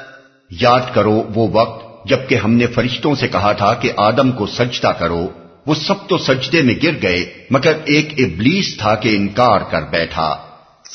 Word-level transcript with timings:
یاد 0.52 0.80
کرو 0.94 1.24
وہ 1.36 1.48
وقت 1.52 2.10
جبکہ 2.10 2.36
ہم 2.36 2.54
نے 2.54 2.68
فرشتوں 2.68 3.16
سے 3.16 3.28
کہا 3.28 3.52
تھا 3.52 3.74
کہ 3.74 3.92
آدم 3.98 4.32
کو 4.32 4.48
سجدہ 4.48 4.92
کرو۔ 5.00 5.30
وہ 5.66 5.76
سب 5.76 6.08
تو 6.08 6.18
سجدے 6.18 6.62
میں 6.62 6.76
گر 6.84 6.92
گئے 7.04 7.26
مگر 7.50 7.74
ایک 7.86 8.14
ابلیس 8.18 8.78
تھا 8.78 8.96
کہ 8.96 9.10
انکار 9.10 9.60
کر 9.72 9.82
بیٹھا۔ 9.82 10.36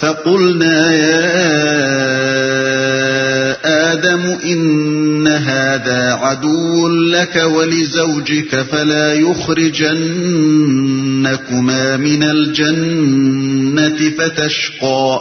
فَقُلْنَا 0.00 0.92
يَا 0.92 1.22
آدم 3.64 4.34
إن 4.44 5.26
هذا 5.26 6.18
عدو 6.20 6.88
لك 6.88 7.36
ولزوجك 7.36 8.70
فلا 8.70 9.12
يخرجنكما 9.12 11.96
من 11.96 12.22
الجنة 12.22 14.16
فتشقى. 14.16 15.16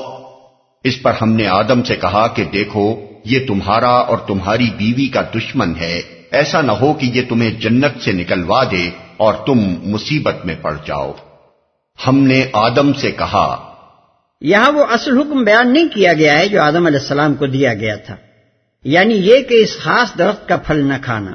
اس 0.84 1.02
پر 1.02 1.12
ہم 1.22 1.32
نے 1.32 1.48
آدم 1.48 1.84
سے 1.84 1.96
کہا 1.96 2.28
کہ 2.28 2.44
دیکھو 2.44 2.96
یہ 3.26 3.40
تمہارا 3.48 3.90
اور 3.90 4.18
تمہاری 4.18 4.70
بیوی 4.78 5.08
کا 5.08 5.22
دشمن 5.36 5.74
ہے۔ 5.80 6.02
ایسا 6.32 6.62
نہ 6.62 6.72
ہو 6.72 6.94
کہ 6.94 7.06
یہ 7.06 7.22
تمہیں 7.30 7.52
جنت 7.52 8.04
سے 8.04 8.12
نکلوا 8.12 8.64
دے 8.64 8.90
اور 9.18 9.34
تم 9.34 9.74
مصیبت 9.84 10.46
میں 10.46 10.56
پڑ 10.62 10.78
جاؤ۔ 10.86 11.12
ہم 12.08 12.18
نے 12.18 12.46
آدم 12.54 12.94
سے 12.94 13.12
کہا 13.12 13.74
یہاں 14.42 14.72
وہ 14.72 14.86
اصل 14.92 15.18
حکم 15.18 15.44
بیان 15.44 15.74
نہیں 15.74 15.88
کیا 15.94 16.14
گیا 16.14 16.40
ہے 16.40 16.48
جو 16.48 16.62
آدم 16.62 16.86
علیہ 16.86 17.00
السلام 17.00 17.34
کو 17.34 17.46
دیا 17.46 17.74
گیا 17.74 17.96
تھا۔ 17.96 18.16
یعنی 18.86 19.16
یہ 19.16 19.42
کہ 19.42 19.54
اس 19.54 19.80
خاص 19.80 20.18
درخت 20.18 20.48
کا 20.48 20.58
پھل 20.58 20.86
نہ 20.86 20.94
کھانا۔ 21.02 21.32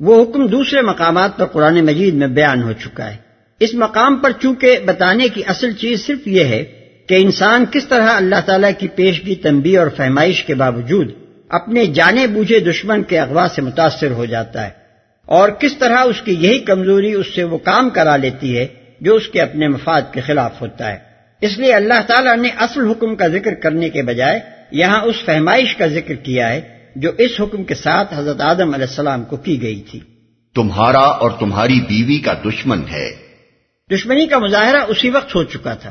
وہ 0.00 0.22
حکم 0.22 0.46
دوسرے 0.46 0.80
مقامات 0.80 1.36
پر 1.36 1.46
قرآن 1.46 1.84
مجید 1.84 2.14
میں 2.14 2.26
بیان 2.26 2.62
ہو 2.62 2.72
چکا 2.72 3.10
ہے۔ 3.10 3.16
اس 3.60 3.74
مقام 3.74 4.16
پر 4.16 4.30
چونکہ 4.30 4.78
بتانے 4.84 5.28
کی 5.28 5.42
اصل 5.46 5.72
چیز 5.72 6.06
صرف 6.06 6.26
یہ 6.26 6.44
ہے 6.44 6.64
کہ 7.08 7.14
انسان 7.14 7.64
کس 7.70 7.88
طرح 7.88 8.08
اللہ 8.08 8.40
تعالیٰ 8.46 8.70
کی 8.78 8.88
پیشگی، 8.88 9.34
تنبیہ 9.34 9.78
اور 9.78 9.86
فہمائش 9.96 10.44
کے 10.44 10.54
باوجود 10.54 11.10
اپنے 11.48 11.86
جانے 11.86 12.26
بوجھے 12.26 12.60
دشمن 12.60 13.02
کے 13.02 13.18
اغوا 13.18 13.46
سے 13.54 13.62
متاثر 13.62 14.10
ہو 14.10 14.24
جاتا 14.24 14.64
ہے 14.64 14.70
اور 15.26 15.48
کس 15.48 15.76
طرح 15.76 15.98
اس 15.98 16.22
کی 16.22 16.36
یہی 16.40 16.58
کمزوری 16.58 17.12
اس 17.12 17.26
سے 17.34 17.44
وہ 17.44 17.58
کام 17.58 17.90
کرا 17.90 18.16
لیتی 18.16 18.58
ہے 18.58 18.66
جو 19.00 19.14
اس 19.14 19.28
کے 19.28 19.40
اپنے 19.40 19.68
مفاد 19.68 20.02
کے 20.12 20.20
خلاف 20.20 20.60
ہوتا 20.60 20.92
ہے۔ 20.92 20.98
اس 21.40 21.58
لیے 21.58 21.72
اللہ 21.72 22.00
تعالیٰ 22.06 22.36
نے 22.36 22.48
اصل 22.48 22.90
حکم 22.90 23.16
کا 23.16 23.28
ذکر 23.28 23.54
کرنے 23.54 23.88
کے 23.88 24.02
بجائے 24.02 24.40
یہاں 24.70 25.00
اس 25.00 25.16
فہمائش 25.24 25.76
کا 25.76 25.86
ذکر 25.86 26.14
کیا 26.14 26.52
ہے 26.52 26.74
جو 26.96 27.10
اس 27.18 27.30
حکم 27.40 27.64
کے 27.64 27.74
ساتھ 27.74 28.14
حضرت 28.16 28.40
آدم 28.40 28.74
علیہ 28.74 28.86
السلام 28.88 29.24
کو 29.24 29.36
کی 29.36 29.62
گئی 29.62 29.82
تھی۔ 29.90 30.00
تمہارا 30.54 31.00
اور 31.00 31.30
تمہاری 31.30 31.80
بیوی 31.80 32.18
کا 32.18 32.34
دشمن 32.34 32.82
ہے۔ 32.90 33.10
دشمنی 33.94 34.26
کا 34.26 34.38
مظاہرہ 34.38 34.80
اسی 34.88 35.10
وقت 35.10 35.34
ہو 35.34 35.44
چکا 35.44 35.74
تھا۔ 35.74 35.90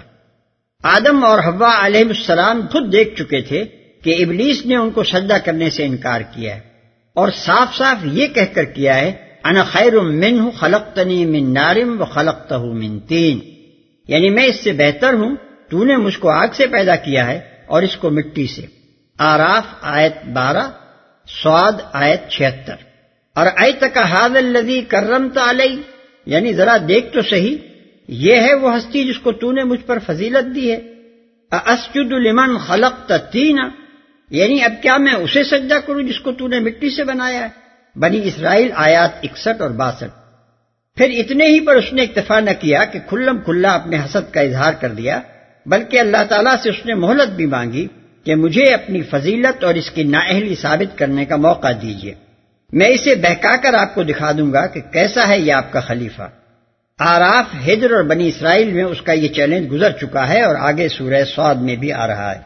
آدم 0.83 1.23
اور 1.23 1.39
حوا 1.39 1.85
علیہ 1.85 2.03
السلام 2.07 2.61
خود 2.71 2.93
دیکھ 2.93 3.15
چکے 3.15 3.41
تھے 3.41 3.63
کہ 4.03 4.23
ابلیس 4.23 4.65
نے 4.65 4.75
ان 4.75 4.91
کو 4.91 5.03
سجدہ 5.03 5.37
کرنے 5.45 5.69
سے 5.69 5.85
انکار 5.85 6.21
کیا 6.21 6.55
ہے۔ 6.55 6.59
اور 7.13 7.29
صاف 7.35 7.77
صاف 7.77 8.05
یہ 8.05 8.27
کہہ 8.27 8.53
کر 8.53 8.63
کیا 8.63 8.95
ہے 8.95 9.11
انا 9.43 9.63
خیر 9.63 9.99
من 9.99 10.39
ہوں 10.39 10.51
خلق 10.51 10.95
تنی 10.95 11.25
من 11.25 11.53
نارم 11.53 12.01
و 12.01 12.05
خلق 12.05 12.53
من 12.53 12.99
تین۔ 12.99 13.39
یعنی 14.07 14.29
میں 14.29 14.45
اس 14.45 14.63
سے 14.63 14.71
بہتر 14.71 15.13
ہوں 15.13 15.35
تو 15.69 15.83
نے 15.83 15.97
مجھ 15.97 16.19
کو 16.19 16.29
آگ 16.29 16.47
سے 16.53 16.67
پیدا 16.67 16.95
کیا 16.95 17.27
ہے 17.27 17.52
اور 17.65 17.81
اس 17.81 17.97
کو 17.97 18.09
مٹی 18.09 18.47
سے۔ 18.47 18.61
آراف 19.19 19.63
آیت 19.81 20.25
بارہ، 20.33 20.71
سواد 21.27 21.71
آیت 21.93 22.29
چھہتر۔ 22.29 22.75
اور 23.35 23.45
اے 23.45 23.71
تک 23.71 23.97
حاد 23.97 24.29
الدی 24.29 24.81
کرم 24.81 25.27
علیہ 25.49 25.81
یعنی 26.25 26.53
ذرا 26.53 26.77
دیکھ 26.87 27.13
تو 27.13 27.21
صحیح، 27.21 27.57
یہ 28.07 28.35
ہے 28.35 28.53
وہ 28.53 28.77
ہستی 28.77 29.03
جس 29.03 29.19
کو 29.19 29.31
تو 29.31 29.51
نے 29.51 29.63
مجھ 29.63 29.81
پر 29.85 29.99
فضیلت 29.99 30.55
دی 30.55 30.71
ہے۔ 30.71 30.93
اسجد 31.65 32.11
لمن 32.11 32.57
خلق 32.57 33.11
تینا 33.31 33.69
یعنی 34.29 34.63
اب 34.63 34.71
کیا 34.81 34.97
میں 34.97 35.13
اسے 35.13 35.43
سجدہ 35.43 35.73
کروں 35.73 36.01
جس 36.01 36.19
کو 36.19 36.31
تو 36.31 36.47
نے 36.47 36.59
مٹی 36.59 36.89
سے 36.89 37.03
بنایا 37.03 37.39
ہے؟ 37.39 37.49
بنی 37.99 38.27
اسرائیل 38.27 38.71
آیات 38.75 39.09
اکسٹھ 39.23 39.61
اور 39.61 39.69
باسٹھ۔ 39.69 40.13
پھر 40.95 41.09
اتنے 41.09 41.45
ہی 41.45 41.59
پر 41.59 41.75
اس 41.75 41.93
نے 41.93 42.03
اکتفا 42.03 42.39
نہ 42.39 42.49
کیا 42.59 42.85
کہ 42.85 42.99
کھلم 43.09 43.41
کھلا 43.41 43.71
اپنے 43.71 43.97
حسد 43.97 44.33
کا 44.33 44.41
اظہار 44.41 44.73
کر 44.73 44.89
دیا۔ 44.89 45.19
بلکہ 45.65 45.99
اللہ 45.99 46.23
تعالیٰ 46.29 46.55
سے 46.63 46.69
اس 46.69 46.85
نے 46.85 46.93
مہلت 46.93 47.29
بھی 47.29 47.45
مانگی 47.45 47.87
کہ 48.23 48.35
مجھے 48.35 48.73
اپنی 48.73 49.01
فضیلت 49.01 49.63
اور 49.63 49.73
اس 49.73 49.91
کی 49.91 50.03
نااہلی 50.03 50.55
ثابت 50.55 50.97
کرنے 50.97 51.25
کا 51.25 51.35
موقع 51.35 51.71
دیجیے 51.81 52.13
میں 52.73 52.87
اسے 52.87 53.15
بہکا 53.15 53.55
کر 53.55 53.73
آپ 53.73 53.95
کو 53.95 54.03
دکھا 54.03 54.31
دوں 54.31 54.53
گا 54.53 54.67
کہ 54.67 54.81
کیسا 54.91 55.27
ہے 55.27 55.39
یہ 55.39 55.53
آپ 55.53 55.71
کا 55.71 55.79
خلیفہ۔ 55.79 56.29
آراف 56.99 57.67
حیدر 57.67 57.91
اور 57.91 58.03
بنی 58.03 58.27
اسرائیل 58.27 58.73
میں 58.73 58.83
اس 58.83 59.01
کا 59.01 59.11
یہ 59.11 59.27
چیلنج 59.27 59.71
گزر 59.71 59.91
چکا 59.91 60.29
ہے 60.29 60.41
اور 60.41 60.55
آگے 60.55 60.87
سورہ 60.87 61.23
سعود 61.35 61.61
میں 61.61 61.75
بھی 61.75 61.93
آ 61.93 62.07
رہا 62.07 62.35
ہے۔ 62.35 62.39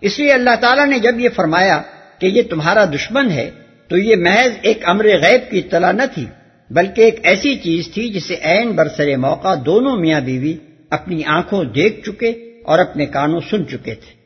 اس 0.00 0.18
لیے 0.18 0.32
اللہ 0.32 0.56
تعالیٰ 0.60 0.86
نے 0.86 0.98
جب 0.98 1.20
یہ 1.20 1.28
فرمایا 1.28 1.82
کہ 2.18 2.26
یہ 2.26 2.42
تمہارا 2.50 2.84
دشمن 2.84 3.30
ہے، 3.30 3.50
تو 3.88 3.98
یہ 3.98 4.16
محض 4.16 4.52
ایک 4.62 4.88
امر 4.88 5.04
غیب 5.04 5.50
کی 5.50 5.58
اطلاع 5.58 5.92
نہ 5.92 6.02
تھی، 6.14 6.26
بلکہ 6.70 7.02
ایک 7.02 7.20
ایسی 7.22 7.56
چیز 7.56 7.88
تھی 7.94 8.08
جسے 8.08 8.36
عین 8.42 8.72
برسر 8.72 9.16
موقع 9.16 9.54
دونوں 9.66 9.96
میاں 9.96 10.20
بیوی 10.20 10.56
اپنی 10.90 11.24
آنکھوں 11.24 11.64
دیکھ 11.64 12.06
چکے 12.06 12.51
اور 12.64 12.78
اپنے 12.78 13.06
کانوں 13.06 13.40
سن 13.50 13.68
چکے 13.68 13.94
تھے۔ 13.94 14.22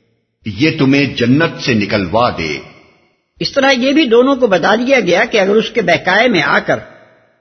یہ 0.46 0.70
تمہیں 0.78 1.14
جنت 1.14 1.60
سے 1.60 1.74
نکلوا 1.74 2.30
دے۔ 2.30 2.58
اس 3.40 3.52
طرح 3.52 3.70
یہ 3.70 3.92
بھی 3.92 4.04
دونوں 4.04 4.36
کو 4.36 4.46
بتا 4.46 4.74
دیا 4.74 5.00
گیا 5.00 5.24
کہ 5.24 5.40
اگر 5.40 5.54
اس 5.54 5.70
کے 5.70 5.82
بہکائے 5.82 6.28
میں 6.28 6.42
آ 6.42 6.58
کر 6.66 6.76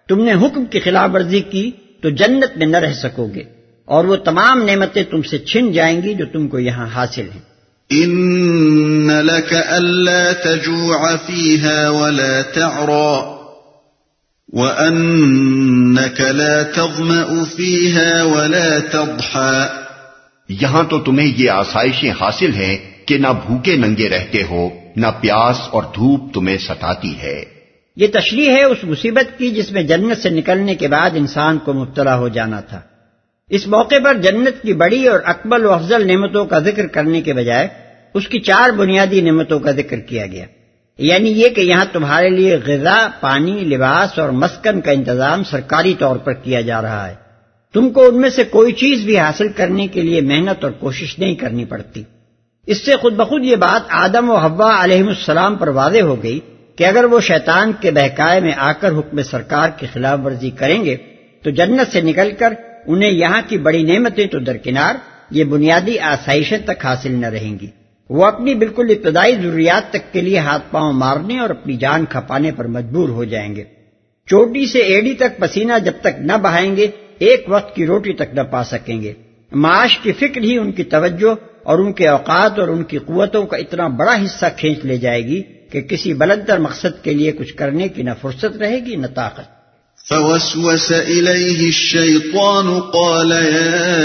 تم 0.09 0.23
نے 0.23 0.33
حکم 0.33 0.65
کی 0.65 0.79
خلاف 0.79 1.09
ورزی 1.13 1.41
کی 1.41 1.71
تو 2.01 2.09
جنت 2.09 2.57
میں 2.57 2.67
نہ 2.67 2.77
رہ 2.77 2.93
سکو 2.93 3.27
گے 3.35 3.43
اور 3.85 4.05
وہ 4.05 4.15
تمام 4.15 4.63
نعمتیں 4.63 5.03
تم 5.03 5.21
سے 5.21 5.37
چھن 5.37 5.71
جائیں 5.71 6.01
گی 6.01 6.13
جو 6.13 6.25
تم 6.33 6.47
کو 6.47 6.59
یہاں 6.59 6.87
حاصل 6.87 7.29
ہیں۔ 7.35 7.55
ان 7.89 9.07
لك 9.07 9.53
الا 9.67 10.31
تجوع 10.43 11.15
فيها 11.25 11.89
ولا 11.89 12.41
تعرى 12.41 13.35
وَأَنَّكَ 14.47 16.23
لَا 16.23 16.63
تَظْمَأُ 16.63 17.27
فِيهَا 17.55 18.23
وَلَا 18.23 18.79
تَضْحَى 18.91 19.84
یہاں 20.49 20.83
تو 20.83 20.99
تمہیں 20.99 21.33
یہ 21.37 21.49
آسائشیں 21.49 22.11
حاصل 22.11 22.53
ہیں 22.53 22.77
کہ 23.05 23.17
نہ 23.17 23.27
بھوکے 23.47 23.75
ننگے 23.75 24.09
رہتے 24.09 24.43
ہو، 24.49 24.69
نہ 24.95 25.07
پیاس 25.21 25.61
اور 25.71 25.83
دھوپ 25.83 26.33
تمہیں 26.33 26.57
ستاتی 26.57 27.21
ہے۔ 27.21 27.43
یہ 27.95 28.07
تشریح 28.13 28.51
ہے 28.51 28.63
اس 28.63 28.77
مصیبت 28.83 29.39
کی 29.39 29.49
جس 29.49 29.71
میں 29.71 29.83
جنت 29.83 30.17
سے 30.17 30.29
نکلنے 30.29 30.75
کے 30.75 30.87
بعد 30.87 31.09
انسان 31.15 31.57
کو 31.57 31.73
مبتلا 31.73 32.17
ہو 32.17 32.27
جانا 32.27 32.59
تھا۔ 32.59 32.81
اس 33.49 33.67
موقع 33.67 33.95
پر 34.03 34.13
جنت 34.13 34.61
کی 34.61 34.73
بڑی 34.73 35.07
اور 35.07 35.19
اکبل 35.25 35.65
و 35.65 35.73
افضل 35.73 36.07
نعمتوں 36.07 36.45
کا 36.45 36.59
ذکر 36.59 36.87
کرنے 36.87 37.21
کے 37.21 37.33
بجائے 37.33 37.67
اس 38.13 38.27
کی 38.27 38.39
چار 38.39 38.69
بنیادی 38.69 39.21
نعمتوں 39.21 39.59
کا 39.59 39.71
ذکر 39.71 39.99
کیا 39.99 40.27
گیا۔ 40.27 40.45
یعنی 40.97 41.29
یہ 41.31 41.49
کہ 41.49 41.61
یہاں 41.61 41.85
تمہارے 41.91 42.29
لیے 42.29 42.57
غذا، 42.65 43.07
پانی، 43.21 43.51
لباس 43.51 44.19
اور 44.19 44.29
مسکن 44.29 44.81
کا 44.81 44.91
انتظام 44.91 45.43
سرکاری 45.43 45.93
طور 45.99 46.15
پر 46.15 46.33
کیا 46.33 46.61
جا 46.61 46.81
رہا 46.81 47.07
ہے۔ 47.07 47.24
تم 47.75 47.89
کو 47.89 48.05
ان 48.05 48.21
میں 48.21 48.29
سے 48.29 48.43
کوئی 48.43 48.73
چیز 48.73 49.01
بھی 49.01 49.17
حاصل 49.19 49.47
کرنے 49.47 49.87
کے 49.87 50.01
لیے 50.01 50.21
محنت 50.21 50.63
اور 50.63 50.71
کوشش 50.71 51.19
نہیں 51.19 51.35
کرنی 51.35 51.65
پڑتی۔ 51.65 52.03
اس 52.65 52.85
سے 52.85 52.95
خود 52.95 53.13
بخود 53.13 53.45
یہ 53.45 53.55
بات 53.55 53.81
آدم 53.89 54.29
و 54.29 54.35
حوا 54.35 54.83
علیہ 54.83 55.03
السلام 55.03 55.55
پر 55.55 55.67
واضح 55.67 55.99
ہو 55.99 56.23
گئی 56.23 56.39
کہ 56.75 56.83
اگر 56.83 57.03
وہ 57.03 57.19
شیطان 57.19 57.71
کے 57.81 57.91
بہکائے 57.91 58.39
میں 58.39 58.51
آ 58.57 58.71
کر 58.71 58.91
حکم 58.91 59.21
سرکار 59.21 59.69
کی 59.69 59.87
خلاف 59.93 60.19
ورزی 60.25 60.49
کریں 60.49 60.85
گے، 60.85 60.95
تو 61.43 61.49
جنت 61.49 61.91
سے 61.91 62.01
نکل 62.01 62.31
کر 62.39 62.53
انہیں 62.87 63.11
یہاں 63.11 63.41
کی 63.47 63.57
بڑی 63.57 63.83
نعمتیں 63.83 64.27
تو 64.27 64.39
درکنار، 64.39 64.95
یہ 65.31 65.43
بنیادی 65.43 65.99
آسائشیں 65.99 66.57
تک 66.65 66.85
حاصل 66.85 67.11
نہ 67.11 67.25
رہیں 67.25 67.59
گی۔ 67.59 67.67
وہ 68.09 68.25
اپنی 68.25 68.55
بالکل 68.55 68.85
ابتدائی 68.89 69.35
ضروریات 69.35 69.89
تک 69.89 70.13
کے 70.13 70.21
لیے 70.21 70.37
ہاتھ 70.37 70.63
پاؤں 70.71 70.93
مارنے 70.93 71.39
اور 71.39 71.49
اپنی 71.49 71.77
جان 71.77 72.05
کھپانے 72.05 72.51
پر 72.51 72.67
مجبور 72.67 73.09
ہو 73.09 73.23
جائیں 73.23 73.55
گے۔ 73.55 73.63
چوٹی 74.27 74.65
سے 74.65 74.79
ایڈی 74.79 75.13
تک 75.13 75.37
پسینہ 75.37 75.73
جب 75.85 75.93
تک 76.01 76.19
نہ 76.19 76.33
بہائیں 76.33 76.75
گے 76.75 76.87
ایک 77.19 77.45
وقت 77.47 77.75
کی 77.75 77.85
روٹی 77.85 78.13
تک 78.13 78.33
نہ 78.33 78.41
پا 78.41 78.63
سکیں 78.63 79.01
گے۔ 79.01 79.13
معاش 79.51 79.97
کی 79.97 80.11
فکر 80.11 80.41
ہی 80.41 80.57
ان 80.57 80.71
کی 80.71 80.83
توجہ 80.83 81.35
اور 81.63 81.79
ان 81.79 81.93
کے 81.93 82.07
اوقات 82.07 82.59
اور 82.59 82.67
ان 82.67 82.83
کی 82.83 82.97
قوتوں 82.97 83.45
کا 83.45 83.57
اتنا 83.57 83.87
بڑا 83.87 84.13
حصہ 84.25 84.45
کھینچ 84.57 84.85
لے 84.85 84.97
جائے 84.97 85.25
گی 85.25 85.41
کہ 85.71 85.81
کسی 85.81 86.13
بلندر 86.13 86.59
مقصد 86.59 87.03
کے 87.03 87.13
لیے 87.13 87.31
کچھ 87.31 87.53
کرنے 87.53 87.87
کی 87.87 88.03
نہ 88.03 88.09
فرصت 88.21 88.57
رہے 88.59 88.85
گی 88.85 88.95
نہ 88.95 89.07
طاقت۔ 89.07 89.55
فوسوس 90.09 90.91
الشيطان 90.91 92.79
قال 92.79 93.31
يا 93.31 93.95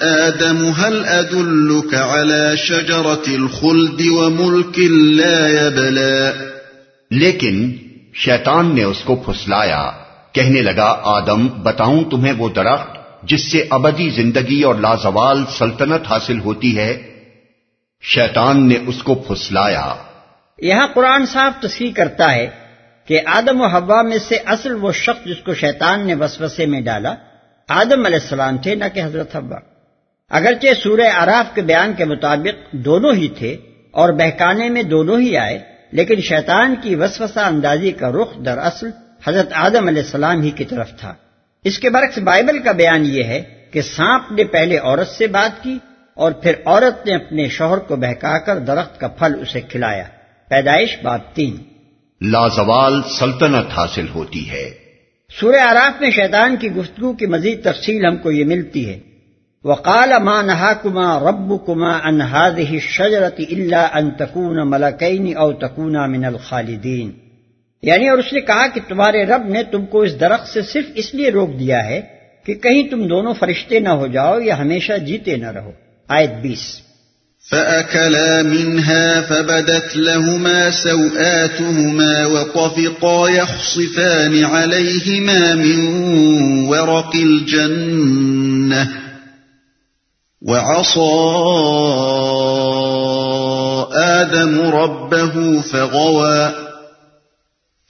آدم 0.00 0.64
هل 0.66 1.04
أدلك 1.04 1.94
على 1.94 2.56
شجرة 2.56 3.42
الخلد 3.42 4.00
وملك 4.00 4.78
لا 5.00 5.48
يبلى؟ 5.48 6.30
لیکن 7.10 7.72
شیطان 8.14 8.74
نے 8.74 8.84
اس 8.84 8.98
کو 9.04 9.16
پھسلایا۔ 9.16 10.03
کہنے 10.34 10.62
لگا، 10.62 11.00
آدم، 11.02 11.46
بتاؤں 11.62 12.04
تمہیں 12.04 12.32
وہ 12.38 12.48
درخت 12.48 12.96
جس 13.22 13.52
سے 13.52 13.64
ابدی 13.70 14.10
زندگی 14.10 14.62
اور 14.62 14.74
لازوال 14.74 15.44
سلطنت 15.58 16.00
حاصل 16.10 16.40
ہوتی 16.40 16.78
ہے؟ 16.78 17.02
شیطان 18.02 18.68
نے 18.68 18.74
اس 18.86 19.02
کو 19.02 19.14
پھسلایا۔ 19.14 19.94
یہاں 20.58 20.86
قرآن 20.94 21.26
صاف 21.26 21.62
تصریح 21.62 21.92
کرتا 21.92 22.34
ہے 22.34 22.46
کہ 23.06 23.20
آدم 23.26 23.60
و 23.60 23.66
حوا 23.66 24.02
میں 24.02 24.18
سے 24.18 24.36
اصل 24.46 24.74
وہ 24.74 24.92
شخص 24.92 25.26
جس 25.26 25.44
کو 25.44 25.54
شیطان 25.54 26.06
نے 26.06 26.14
وسوسے 26.14 26.66
میں 26.66 26.80
ڈالا، 26.80 27.14
آدم 27.68 28.06
علیہ 28.06 28.18
السلام 28.22 28.56
تھے 28.56 28.74
نہ 28.74 28.84
کہ 28.94 29.02
حضرت 29.02 29.36
حوا۔ 29.36 29.58
اگرچہ 30.30 30.66
سورہ 30.82 31.08
عراف 31.16 31.54
کے 31.54 31.62
بیان 31.62 31.92
کے 31.96 32.04
مطابق 32.04 32.72
دونوں 32.72 33.14
ہی 33.14 33.28
تھے 33.28 33.56
اور 33.90 34.12
بہکانے 34.12 34.68
میں 34.68 34.82
دونوں 34.82 35.20
ہی 35.20 35.36
آئے، 35.36 35.58
لیکن 35.92 36.20
شیطان 36.20 36.74
کی 36.82 36.94
وسوسہ 36.94 37.40
اندازی 37.40 37.90
کا 37.90 38.10
رخ 38.10 38.44
در 38.44 38.58
اصل 38.58 38.90
حضرت 39.26 39.52
آدم 39.52 39.86
علیہ 39.86 40.02
السلام 40.02 40.42
ہی 40.42 40.50
کی 40.50 40.64
طرف 40.64 40.90
تھا۔ 40.96 41.14
اس 41.64 41.78
کے 41.78 41.90
برعکس 41.90 42.18
بائبل 42.18 42.58
کا 42.58 42.72
بیان 42.72 43.06
یہ 43.06 43.24
ہے 43.24 43.42
کہ 43.70 43.82
سانپ 43.82 44.32
نے 44.32 44.44
پہلے 44.44 44.78
عورت 44.78 45.08
سے 45.08 45.26
بات 45.26 45.62
کی 45.62 45.78
اور 46.14 46.32
پھر 46.32 46.52
عورت 46.64 47.06
نے 47.06 47.14
اپنے 47.14 47.48
شوہر 47.48 47.78
کو 47.78 47.96
بہکا 47.96 48.38
کر 48.38 48.58
درخت 48.58 49.00
کا 49.00 49.08
پھل 49.08 49.34
اسے 49.40 49.60
کھلایا۔ 49.60 50.04
پیدائش 50.48 50.96
باب 51.02 51.20
تین۔ 51.34 51.56
لازوال 52.30 53.02
سلطنت 53.18 53.78
حاصل 53.78 54.06
ہوتی 54.14 54.50
ہے۔ 54.50 54.70
سورہ 55.40 55.60
آراف 55.60 56.00
میں 56.00 56.10
شیطان 56.10 56.56
کی 56.56 56.70
گفتگو 56.70 57.12
کی 57.12 57.26
مزید 57.26 57.64
تفصیل 57.64 58.06
ہم 58.06 58.16
کو 58.16 58.30
یہ 58.30 58.44
ملتی 58.44 58.88
ہے۔ 58.88 59.00
وقال 59.64 60.12
ما 60.22 60.42
نهاكما 60.42 61.18
ربكما 61.18 61.98
عن 62.02 62.20
هذه 62.20 62.74
الشجرة 62.74 63.44
الا 63.48 63.86
ان 63.92 64.10
تكون 64.10 64.70
ملكين 64.70 65.36
او 65.36 65.52
تكونا 65.52 66.06
من 66.06 66.24
الخالدين 66.24 67.23
یعنی 67.86 68.08
اور 68.08 68.18
اس 68.18 68.32
نے 68.32 68.40
کہا 68.40 68.66
کہ 68.66 68.80
تمہارے 68.88 69.24
رب 69.24 69.48
نے 69.48 69.62
تم 69.62 69.86
کو 69.86 70.00
اس 70.02 70.20
درخت 70.20 70.48
سے 70.48 70.62
صرف 70.62 70.84
اس 70.94 71.14
لیے 71.14 71.30
روک 71.30 71.58
دیا 71.58 71.84
ہے 71.84 72.00
کہ 72.46 72.54
کہیں 72.54 72.82
تم 72.88 73.06
دونوں 73.08 73.34
فرشتے 73.34 73.80
نہ 73.80 73.88
ہو 73.88 74.06
جاؤ 74.06 74.40
یا 74.40 74.58
ہمیشہ 74.58 74.92
جیتے 74.92 75.36
نہ 75.36 75.50
رہو۔ 75.50 75.70
آیت 76.08 76.30
بیس۔ 76.42 76.84
فأكلا 77.50 78.42
منها 78.42 79.20
فبدت 79.28 79.96
لهما 79.96 80.70
سوآتهما 80.72 82.26
وطفقا 82.26 83.28
يخصفان 83.30 84.44
عليهما 84.44 85.54
من 85.54 85.96
ورق 86.66 87.12
الجنة 87.14 88.84
وعصى 90.42 91.14
آدم 94.04 94.60
ربه 94.60 95.60
فغوى 95.70 96.63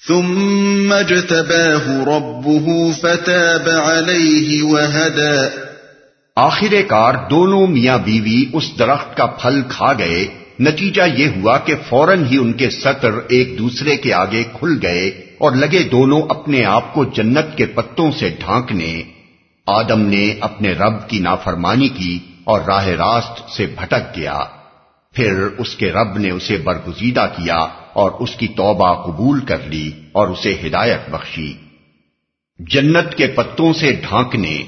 ثم 0.08 0.92
اجتباه 0.92 2.04
ربه 2.04 2.90
فتاب 3.00 3.68
عليه 3.70 4.70
وهدى. 4.70 5.64
آخر 6.36 6.74
کار 6.88 7.14
دونوں 7.30 7.66
میاں 7.66 7.98
بیوی 7.98 8.44
اس 8.52 8.70
درخت 8.78 9.16
کا 9.16 9.26
پھل 9.26 9.62
کھا 9.68 9.92
گئے۔ 9.92 10.26
نتیجہ 10.60 11.02
یہ 11.16 11.26
ہوا 11.26 11.58
کہ 11.58 11.74
فوراً 11.88 12.26
ہی 12.26 12.36
ان 12.36 12.52
کے 12.52 12.70
سطر 12.70 13.10
ایک 13.28 13.58
دوسرے 13.58 13.96
کے 13.96 14.12
آگے 14.12 14.42
کھل 14.42 14.78
گئے 14.82 15.08
اور 15.38 15.52
لگے 15.52 15.82
دونوں 15.82 16.22
اپنے 16.28 16.64
آپ 16.64 16.94
کو 16.94 17.04
جنت 17.04 17.56
کے 17.56 17.66
پتوں 17.66 18.10
سے 18.10 18.28
ڈھانکنے۔ 18.28 19.02
آدم 19.66 20.00
نے 20.00 20.34
اپنے 20.40 20.72
رب 20.72 21.08
کی 21.08 21.18
نافرمانی 21.18 21.88
کی 21.88 22.18
اور 22.44 22.60
راہ 22.66 22.86
راست 22.86 23.50
سے 23.50 23.66
بھٹک 23.66 24.16
گیا۔ 24.16 24.38
پھر 25.12 25.48
اس 25.58 25.74
کے 25.74 25.92
رب 25.92 26.18
نے 26.18 26.30
اسے 26.30 26.56
برگزیدہ 26.56 27.26
کیا۔ 27.36 27.66
اور 27.94 28.10
اس 28.10 28.36
کی 28.36 28.48
توبہ 28.48 29.06
قبول 29.06 29.40
کر 29.40 29.58
لی 29.58 29.90
اور 30.12 30.28
اسے 30.28 30.56
ہدایت 30.66 31.10
بخشی۔ 31.10 31.52
جنت 32.58 33.14
کے 33.14 33.26
پتوں 33.26 33.72
سے 33.72 33.92
ڈھانکنے۔ 33.92 34.62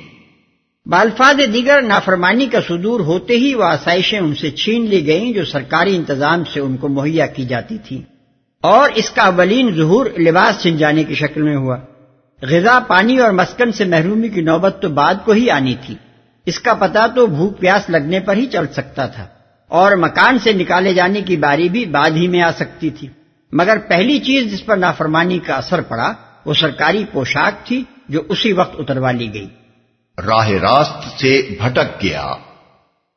بالفاظ 0.87 1.55
دیگر 1.55 1.83
نافرمانی 1.83 2.47
کا 2.47 2.59
صدور 2.69 3.01
ہوتے 3.01 3.37
ہی 3.37 3.55
وہ 3.55 3.65
آسائشیں 3.65 4.19
ان 4.19 4.35
سے 4.35 4.51
چھین 4.51 4.87
لی 4.87 5.07
گئیں 5.07 5.33
جو 5.33 5.45
سرکاری 5.45 5.97
انتظام 5.97 6.45
سے 6.45 6.61
ان 6.61 6.77
کو 6.77 6.89
مہیا 6.89 7.27
کی 7.27 7.45
جاتی 7.45 7.79
تھی 7.79 8.03
اور 8.63 8.91
اس 8.95 9.11
کا 9.11 9.23
اولین 9.23 9.75
ظہور 9.75 10.07
لباس 10.07 10.63
چھن 10.63 10.77
جانے 10.77 11.05
کی 11.05 11.15
شکل 11.15 11.43
میں 11.43 11.57
ہوا۔ 11.57 11.77
غذا، 12.43 12.79
پانی 12.79 13.19
اور 13.19 13.31
مسکن 13.31 13.73
سے 13.73 13.85
محرومی 13.85 14.29
کی 14.29 14.41
نوبت 14.41 14.77
تو 14.83 14.89
بعد 14.89 15.15
کو 15.25 15.33
ہی 15.33 15.51
آنی 15.51 15.75
تھی۔ 15.87 15.95
اس 16.47 16.61
کا 16.61 16.75
پتہ 16.75 17.07
تو 17.15 17.27
بھوک 17.27 17.61
پیاس 17.61 17.91
لگنے 17.91 18.21
پر 18.21 18.37
ہی 18.37 18.47
چل 18.47 18.67
سکتا 18.67 19.07
تھا۔ 19.07 19.27
اور 19.69 19.93
مکان 19.97 20.39
سے 20.39 20.53
نکالے 20.53 20.95
جانے 20.95 21.21
کی 21.21 21.37
باری 21.37 21.69
بھی 21.69 21.85
بعد 21.85 22.11
ہی 22.11 22.29
میں 22.29 22.43
آ 22.43 22.53
سکتی 22.53 22.91
تھی۔ 22.91 23.09
مگر 23.53 23.79
پہلی 23.79 24.19
چیز 24.19 24.53
جس 24.53 24.67
پر 24.67 24.77
نافرمانی 24.77 25.39
کا 25.39 25.55
اثر 25.55 25.81
پڑا 25.81 26.13
وہ 26.45 26.55
سرکاری 26.55 27.05
پوشاک 27.13 27.67
تھی 27.67 27.85
جو 28.09 28.23
اسی 28.29 28.53
وقت 28.53 28.77
اتروا 28.79 29.11
لی 29.11 29.35
گئی۔ 29.35 29.49
راہ 30.27 30.49
راست 30.49 31.21
سے 31.21 31.49
بھٹک 31.61 32.03
گیا۔ 32.03 32.31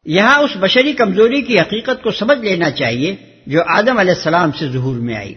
یہاں 0.05 0.39
اس 0.39 0.51
بشری 0.59 0.93
کمزوری 0.93 1.41
کی 1.41 1.59
حقیقت 1.59 2.03
کو 2.03 2.11
سمجھ 2.11 2.39
لینا 2.39 2.71
چاہیے 2.71 3.15
جو 3.47 3.61
آدم 3.67 3.97
علیہ 3.97 4.13
السلام 4.13 4.51
سے 4.51 4.67
ظہور 4.67 4.95
میں 4.95 5.15
آئی۔ 5.15 5.33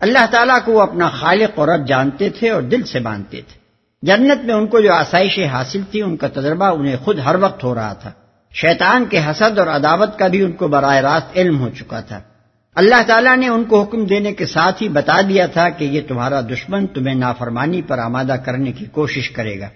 اللہ 0.00 0.26
تعالیٰ 0.30 0.58
کو 0.64 0.72
وہ 0.72 0.80
اپنا 0.80 1.08
خالق 1.08 1.58
اور 1.58 1.68
رب 1.68 1.86
جانتے 1.88 2.28
تھے 2.28 2.50
اور 2.50 2.62
دل 2.62 2.82
سے 2.82 2.98
مانتے 2.98 3.40
تھے۔ 3.40 3.60
جنت 4.02 4.44
میں 4.44 4.54
ان 4.54 4.66
کو 4.66 4.80
جو 4.80 4.92
آسائشیں 4.92 5.46
حاصل 5.46 5.80
تھی 5.90 6.02
ان 6.02 6.16
کا 6.16 6.28
تجربہ 6.28 6.64
انہیں 6.64 6.96
خود 6.96 7.18
ہر 7.18 7.34
وقت 7.34 7.64
ہو 7.64 7.74
رہا 7.74 7.92
تھا۔ 7.92 8.12
شیطان 8.54 9.04
کے 9.04 9.18
حسد 9.18 9.58
اور 9.58 9.66
عداوت 9.66 10.18
کا 10.18 10.26
بھی 10.26 10.42
ان 10.42 10.52
کو 10.52 10.68
براہ 10.68 10.96
راست 10.96 11.38
علم 11.38 11.60
ہو 11.60 11.68
چکا 11.78 12.00
تھا۔ 12.00 12.20
اللہ 12.74 13.02
تعالیٰ 13.06 13.36
نے 13.36 13.48
ان 13.48 13.64
کو 13.64 13.82
حکم 13.82 14.04
دینے 14.04 14.32
کے 14.32 14.46
ساتھ 14.46 14.82
ہی 14.82 14.88
بتا 14.88 15.20
دیا 15.20 15.46
تھا 15.46 15.68
کہ 15.68 15.84
یہ 15.84 16.00
تمہارا 16.08 16.40
دشمن 16.40 16.86
تمہیں 16.86 17.14
نافرمانی 17.14 17.82
پر 17.82 17.98
آمادہ 17.98 18.36
کرنے 18.44 18.72
کی 18.72 18.84
کوشش 18.84 19.30
کرے 19.30 19.60
گا 19.60 19.68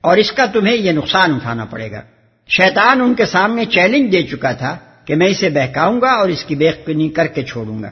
اور 0.00 0.16
اس 0.16 0.32
کا 0.32 0.46
تمہیں 0.46 0.76
یہ 0.76 0.92
نقصان 0.92 1.34
اٹھانا 1.34 1.64
پڑے 1.64 1.90
گا۔ 1.90 2.00
شیطان 2.48 3.00
ان 3.00 3.14
کے 3.14 3.26
سامنے 3.26 3.64
چیلنج 3.64 4.12
دے 4.12 4.22
چکا 4.22 4.52
تھا 4.52 4.76
کہ 5.04 5.14
میں 5.14 5.26
اسے 5.26 5.50
بہکاؤں 5.50 6.00
گا 6.00 6.10
اور 6.10 6.28
اس 6.28 6.44
کی 6.44 6.54
بےخنی 6.54 7.08
کر 7.08 7.26
کے 7.26 7.42
چھوڑوں 7.42 7.82
گا۔ 7.82 7.90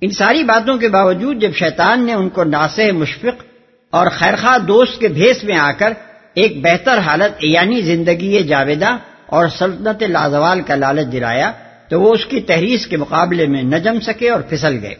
ان 0.00 0.10
ساری 0.10 0.44
باتوں 0.44 0.78
کے 0.78 0.88
باوجود 0.88 1.40
جب 1.40 1.54
شیطان 1.54 2.06
نے 2.06 2.12
ان 2.12 2.28
کو 2.28 2.44
ناسے 2.44 2.92
مشفق 2.92 3.44
اور 3.90 4.06
خیرخواہ 4.06 4.58
دوست 4.58 5.00
کے 5.00 5.08
بھیس 5.08 5.44
میں 5.44 5.56
آ 5.56 5.72
کر 5.72 5.92
ایک 6.34 6.62
بہتر 6.62 6.98
حالت 6.98 7.44
یعنی 7.44 7.80
زندگی 7.80 8.42
جاویدہ 8.42 8.96
اور 9.26 9.48
سلطنت 9.58 10.02
لازوال 10.02 10.60
کا 10.60 10.74
لالچ 10.74 11.12
دلایا 11.12 11.52
تو 11.88 12.00
وہ 12.00 12.14
اس 12.14 12.26
کی 12.26 12.40
تحریر 12.40 12.88
کے 12.90 12.96
مقابلے 12.96 13.46
میں 13.46 13.62
نہ 13.62 13.76
جم 13.76 14.00
سکے 14.00 14.30
اور 14.30 14.40
پھسل 14.40 14.78
گئے۔ 14.82 14.94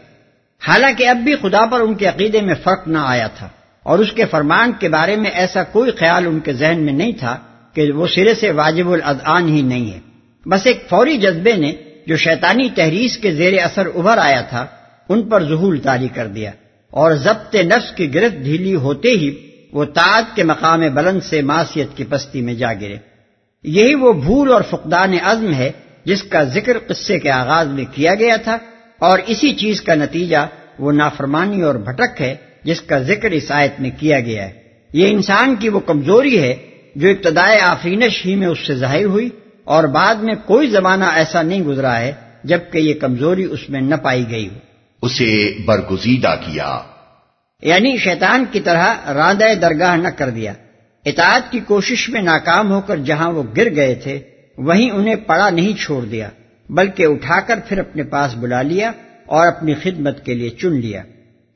حالانکہ 0.67 1.09
اب 1.09 1.17
بھی 1.17 1.35
خدا 1.35 1.65
پر 1.65 1.79
ان 1.79 1.93
کے 1.93 2.05
عقیدے 2.05 2.41
میں 2.41 2.55
فرق 2.63 2.87
نہ 2.87 2.97
آیا 2.97 3.27
تھا 3.27 3.49
اور 3.83 3.99
اس 3.99 4.11
کے 4.11 4.25
فرمان 4.25 4.71
کے 4.79 4.89
بارے 4.89 5.15
میں 5.15 5.31
ایسا 5.31 5.63
کوئی 5.63 5.91
خیال 5.91 6.27
ان 6.27 6.39
کے 6.39 6.53
ذہن 6.53 6.79
میں 6.79 6.93
نہیں 6.93 7.11
تھا 7.11 7.37
کہ 7.73 7.91
وہ 7.91 8.07
سرے 8.07 8.35
سے 8.35 8.51
واجب 8.51 8.91
الادعان 8.91 9.47
ہی 9.47 9.61
نہیں 9.61 9.93
ہے۔ 9.93 9.99
بس 10.45 10.67
ایک 10.67 10.83
فوری 10.89 11.17
جذبے 11.17 11.55
نے 11.55 11.71
جو 12.07 12.17
شیطانی 12.17 12.69
تحریر 12.69 13.21
کے 13.21 13.31
زیر 13.31 13.63
اثر 13.63 13.87
ابھر 13.95 14.17
آیا 14.17 14.41
تھا، 14.41 14.65
ان 15.09 15.29
پر 15.29 15.43
ظہول 15.43 15.79
تاری 15.79 16.07
کر 16.07 16.27
دیا 16.27 16.51
اور 16.89 17.13
ضبط 17.13 17.55
نفس 17.55 17.95
کی 17.95 18.13
گرفت 18.13 18.43
ڈھیلی 18.43 18.75
ہوتے 18.75 19.09
ہی 19.09 19.35
وہ 19.71 19.85
تعت 19.85 20.35
کے 20.35 20.43
مقام 20.43 20.79
بلند 20.79 21.19
سے 21.23 21.41
معاشیت 21.41 21.97
کی 21.97 22.03
پستی 22.09 22.41
میں 22.41 22.53
جا 22.53 22.73
گرے۔ 22.73 22.97
یہی 23.67 23.95
وہ 23.95 24.13
بھول 24.13 24.53
اور 24.53 24.61
فقدان 24.69 25.13
عزم 25.23 25.53
ہے 25.53 25.71
جس 26.05 26.23
کا 26.23 26.43
ذکر 26.43 26.77
قصے 26.87 27.19
کے 27.19 27.31
آغاز 27.31 27.67
میں 27.67 27.85
کیا 27.91 28.15
گیا 28.15 28.35
تھا 28.35 28.57
اور 28.99 29.19
اسی 29.27 29.53
چیز 29.53 29.81
کا 29.81 29.95
نتیجہ 29.95 30.37
وہ 30.79 30.91
نافرمانی 30.91 31.61
اور 31.61 31.75
بھٹک 31.75 32.21
ہے 32.21 32.35
جس 32.63 32.81
کا 32.81 32.99
ذکر 32.99 33.31
اس 33.31 33.51
آیت 33.51 33.73
میں 33.79 33.89
کیا 33.99 34.19
گیا 34.19 34.49
ہے۔ 34.49 34.53
یہ 34.93 35.07
انسان 35.07 35.55
کی 35.55 35.69
وہ 35.69 35.79
کمزوری 35.79 36.41
ہے 36.41 36.55
جو 36.95 37.09
ابتدائے 37.09 37.59
آفرینش 37.59 38.25
ہی 38.25 38.35
میں 38.35 38.47
اس 38.47 38.59
سے 38.67 38.75
ظاہر 38.75 39.05
ہوئی 39.05 39.29
اور 39.63 39.83
بعد 39.83 40.15
میں 40.15 40.35
کوئی 40.45 40.69
زمانہ 40.69 41.03
ایسا 41.03 41.41
نہیں 41.41 41.61
گزرا 41.61 41.99
ہے 41.99 42.11
جبکہ 42.43 42.77
یہ 42.77 42.93
کمزوری 42.93 43.43
اس 43.43 43.69
میں 43.69 43.81
نہ 43.81 43.95
پائی 43.95 44.25
گئی 44.29 44.49
ہو۔ 44.49 44.57
اسے 45.01 45.53
برگزیدہ 45.65 46.35
کیا۔ 46.45 46.79
یعنی 47.61 47.97
شیطان 47.97 48.45
کی 48.51 48.59
طرح 48.59 49.13
راندہ 49.13 49.53
درگاہ 49.61 49.95
نہ 49.95 50.07
کر 50.07 50.29
دیا۔ 50.29 50.53
اطاعت 51.05 51.51
کی 51.51 51.59
کوشش 51.59 52.09
میں 52.09 52.21
ناکام 52.21 52.71
ہو 52.71 52.81
کر 52.81 52.97
جہاں 52.97 53.31
وہ 53.31 53.43
گر 53.57 53.75
گئے 53.75 53.95
تھے، 53.95 54.19
وہیں 54.57 54.91
انہیں 54.91 55.15
پڑا 55.15 55.49
نہیں 55.49 55.73
چھوڑ 55.81 56.05
دیا، 56.05 56.29
بلکہ 56.69 57.05
اٹھا 57.05 57.39
کر 57.39 57.59
پھر 57.67 57.79
اپنے 57.79 58.03
پاس 58.03 58.35
بلا 58.35 58.61
لیا 58.61 58.91
اور 59.25 59.47
اپنی 59.47 59.73
خدمت 59.73 60.25
کے 60.25 60.33
لیے 60.33 60.49
چن 60.49 60.75
لیا۔ 60.75 61.03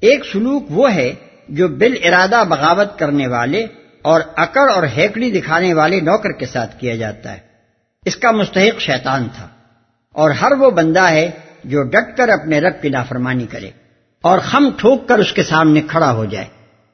ایک 0.01 0.25
سلوک 0.25 0.65
وہ 0.70 0.94
ہے 0.96 1.13
جو 1.50 1.68
بال 1.68 1.94
ارادہ 2.03 2.44
بغاوت 2.50 3.00
کرنے 3.00 3.27
والے 3.27 3.65
اور 4.01 4.22
اکڑ 4.36 4.70
اور 4.70 4.84
ہیکڑی 4.98 5.32
دکھانے 5.32 5.74
والے 5.74 6.00
نوکر 6.00 6.32
کے 6.32 6.46
ساتھ 6.46 6.79
کیا 6.79 6.96
جاتا 6.96 7.32
ہے۔ 7.32 7.39
اس 8.06 8.15
کا 8.15 8.32
مستحق 8.32 8.79
شیطان 8.79 9.27
تھا 9.36 9.48
اور 10.12 10.29
ہر 10.32 10.51
وہ 10.51 10.72
بندہ 10.72 11.10
ہے 11.10 11.32
جو 11.63 11.84
ڈٹ 11.84 12.18
کر 12.18 12.29
اپنے 12.29 12.60
رب 12.60 12.82
کی 12.82 12.89
نافرمانی 12.89 13.46
کرے 13.46 13.70
اور 14.22 14.39
خم 14.39 14.70
ٹھوک 14.77 15.08
کر 15.08 15.20
اس 15.20 15.34
کے 15.34 15.44
سامنے 15.44 15.82
کھڑا 15.82 16.12
ہو 16.12 16.25
جائے۔ 16.25 16.46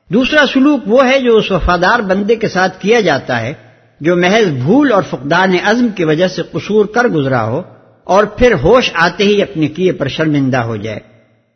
دوسرا 0.09 0.45
سلوک 0.53 0.79
وہ 0.85 1.09
ہے 1.09 1.19
جو 1.19 1.37
اس 1.37 1.51
وفادار 1.51 1.99
بندے 1.99 2.35
کے 2.35 2.47
ساتھ 2.47 2.81
کیا 2.81 3.01
جاتا 3.01 3.41
ہے، 3.41 3.53
جو 3.99 4.15
محض 4.17 4.47
بھول 4.47 4.91
اور 4.91 5.03
فقدان 5.03 5.55
عزم 5.63 5.87
کی 5.95 6.03
وجہ 6.03 6.27
سے 6.27 6.41
قصور 6.51 6.85
کر 6.85 7.03
گزرا 7.03 7.43
ہو 7.43 7.61
اور 8.03 8.23
پھر 8.23 8.53
ہوش 8.53 8.91
آتے 8.93 9.23
ہی 9.23 9.41
اپنے 9.41 9.67
کیے 9.67 9.91
پر 9.91 10.07
شرمندہ 10.07 10.57
ہو 10.57 10.75
جائے۔ 10.75 10.99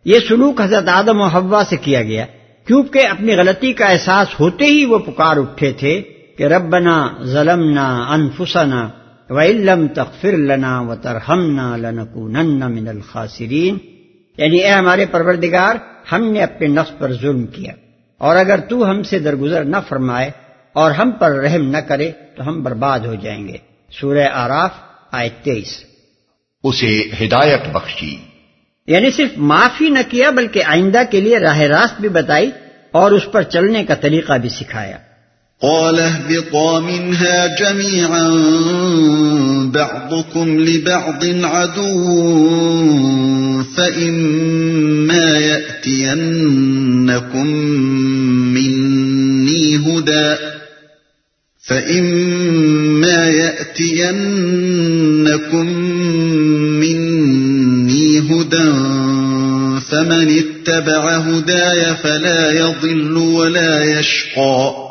یہ 0.05 0.19
سلوک 0.29 0.61
حضرت 0.61 0.87
آدم 0.87 1.21
و 1.21 1.25
حوا 1.25 1.63
سے 1.69 1.77
کیا 1.77 2.03
گیا۔ 2.03 2.25
کیونکہ 2.67 3.07
اپنی 3.07 3.35
غلطی 3.35 3.73
کا 3.73 3.85
احساس 3.85 4.39
ہوتے 4.39 4.65
ہی 4.65 4.85
وہ 4.85 4.97
پکار 4.97 5.37
اٹھے 5.37 5.71
تھے 5.71 6.01
کہ 6.37 6.43
ربنا 6.43 7.07
ظلمنا 7.23 8.05
انفسنا 8.09 8.89
وَإِلَّمْ 9.29 9.87
تَغْفِرْ 9.93 10.33
لَنَا 10.33 10.79
وَتَرْحَمْنَا 10.79 11.75
لَنَكُونَنَّ 11.77 12.65
مِنَ 12.65 12.89
الْخَاسِرِينَ 12.89 13.77
یعنی 14.37 14.59
اے 14.59 14.71
ہمارے 14.71 15.05
پروردگار، 15.05 15.75
ہم 16.11 16.23
نے 16.23 16.41
اپنے 16.41 16.67
نفس 16.67 16.99
پر 16.99 17.13
ظلم 17.13 17.47
کیا۔ 17.47 17.73
اور 18.19 18.35
اگر 18.35 18.59
تو 18.59 18.89
ہم 18.89 19.03
سے 19.03 19.19
درگزر 19.19 19.63
نہ 19.63 19.77
فرمائے 19.87 20.31
اور 20.73 20.91
ہم 20.91 21.11
پر 21.11 21.31
رحم 21.31 21.69
نہ 21.69 21.77
کرے 21.77 22.11
تو 22.35 22.47
ہم 22.47 22.63
برباد 22.63 22.99
ہو 22.99 23.15
جائیں 23.15 23.47
گے۔ 23.47 23.57
سورہ 23.91 24.27
آراف 24.33 24.69
آئے 25.11 25.29
تیئیس۔ 25.43 25.83
اسے 26.63 27.01
ہدایت 27.21 27.61
بخشی۔ 27.71 28.17
یعنی 28.87 29.11
صرف 29.11 29.29
معافی 29.37 29.89
نہ 29.89 29.99
کیا 30.09 30.29
بلکہ 30.29 30.63
آئندہ 30.63 31.01
کے 31.09 31.21
لیے 31.21 31.39
راہ 31.39 31.59
راست 31.59 32.01
بھی 32.01 32.09
بتائی 32.09 32.51
اور 32.91 33.11
اس 33.11 33.31
پر 33.31 33.43
چلنے 33.43 33.83
کا 33.83 33.95
طریقہ 33.95 34.33
بھی 34.33 34.49
سکھایا۔ 34.49 34.97
قال 35.61 35.99
اهبطا 35.99 36.79
منها 36.79 37.47
جميعا 37.59 38.29
بعضكم 39.73 40.59
لبعض 40.59 41.23
عدو 41.43 42.03
فإما 43.63 45.39
يأتينكم 45.39 46.67
مني 48.53 49.77
هدى 49.77 50.35
فإما 51.67 53.29
يأتينكم 53.29 54.09
مني 56.79 58.19
هدى 58.19 58.71
فمن 59.91 60.39
اتبع 60.39 61.17
هداي 61.17 61.95
فلا 61.95 62.51
يضل 62.51 63.17
ولا 63.17 63.99
يشقى 63.99 64.88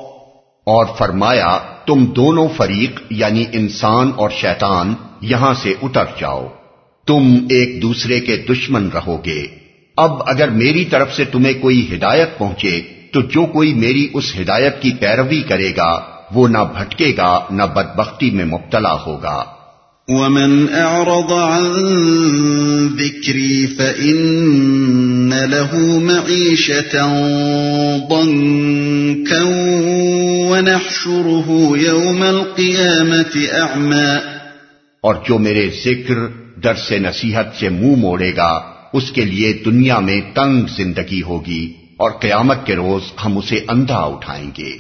اور 0.69 0.87
فرمایا، 0.99 1.59
تم 1.87 2.05
دونوں 2.05 2.49
فریق 2.57 3.01
یعنی 3.11 3.45
انسان 3.53 4.11
اور 4.17 4.31
شیطان، 4.31 4.95
یہاں 5.21 5.55
سے 5.55 5.75
اتر 5.83 6.05
جاؤ۔ 6.21 6.47
تم 7.07 7.47
ایک 7.51 7.83
دوسرے 7.83 8.21
کے 8.21 8.37
دشمن 8.37 8.89
رہو 8.95 9.21
گے۔ 9.25 9.47
اب 9.97 10.23
اگر 10.27 10.49
میری 10.51 10.85
طرف 10.85 11.15
سے 11.15 11.25
تمہیں 11.25 11.63
کوئی 11.63 11.95
ہدایت 11.95 12.39
پہنچے، 12.39 12.81
تو 13.13 13.21
جو 13.23 13.47
کوئی 13.47 13.75
میری 13.75 14.09
اس 14.13 14.37
ہدایت 14.41 14.83
کی 14.83 14.91
پیروی 15.01 15.43
کرے 15.43 15.73
گا، 15.77 16.01
وہ 16.31 16.49
نہ 16.49 16.59
بھٹکے 16.59 17.15
گا، 17.17 17.41
نہ 17.51 17.63
بدبختی 17.63 18.31
میں 18.31 18.45
مبتلا 18.45 18.95
ہوگا۔ 19.07 19.45
ومن 20.11 20.67
اعرض 20.73 21.33
عن 21.33 21.65
ذكري 22.99 23.67
فإن 23.67 25.33
له 25.33 25.99
معيشة 25.99 26.99
ضنكا 28.11 29.43
ونحشره 30.49 31.51
يوم 31.77 32.23
القيامة 32.23 33.47
أعمى۔ 33.53 34.17
اور 35.03 35.15
جو 35.29 35.39
میرے 35.39 35.69
ذکر 35.85 36.15
درس 36.65 36.93
نصیحت 36.93 37.47
سے 37.61 37.69
منہ 37.69 37.87
مو 37.87 37.97
موڑے 37.97 38.37
گا، 38.37 38.61
اس 38.93 39.13
کے 39.13 39.25
لیے 39.25 39.53
دنیا 39.53 39.99
میں 39.99 40.21
تنگ 40.35 40.63
زندگی 40.77 41.23
ہوگی 41.23 41.73
اور 41.97 42.11
قیامت 42.11 42.67
کے 42.67 42.77
روز 42.77 43.03
ہم 43.25 43.39
اسے 43.39 43.61
اندھا 43.69 43.99
اٹھائیں 43.99 44.51
گے۔ 44.59 44.73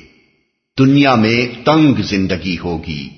دنیا 0.78 1.14
میں 1.14 1.64
تنگ 1.64 1.94
زندگی 2.02 2.56
ہوگی۔ 2.58 3.17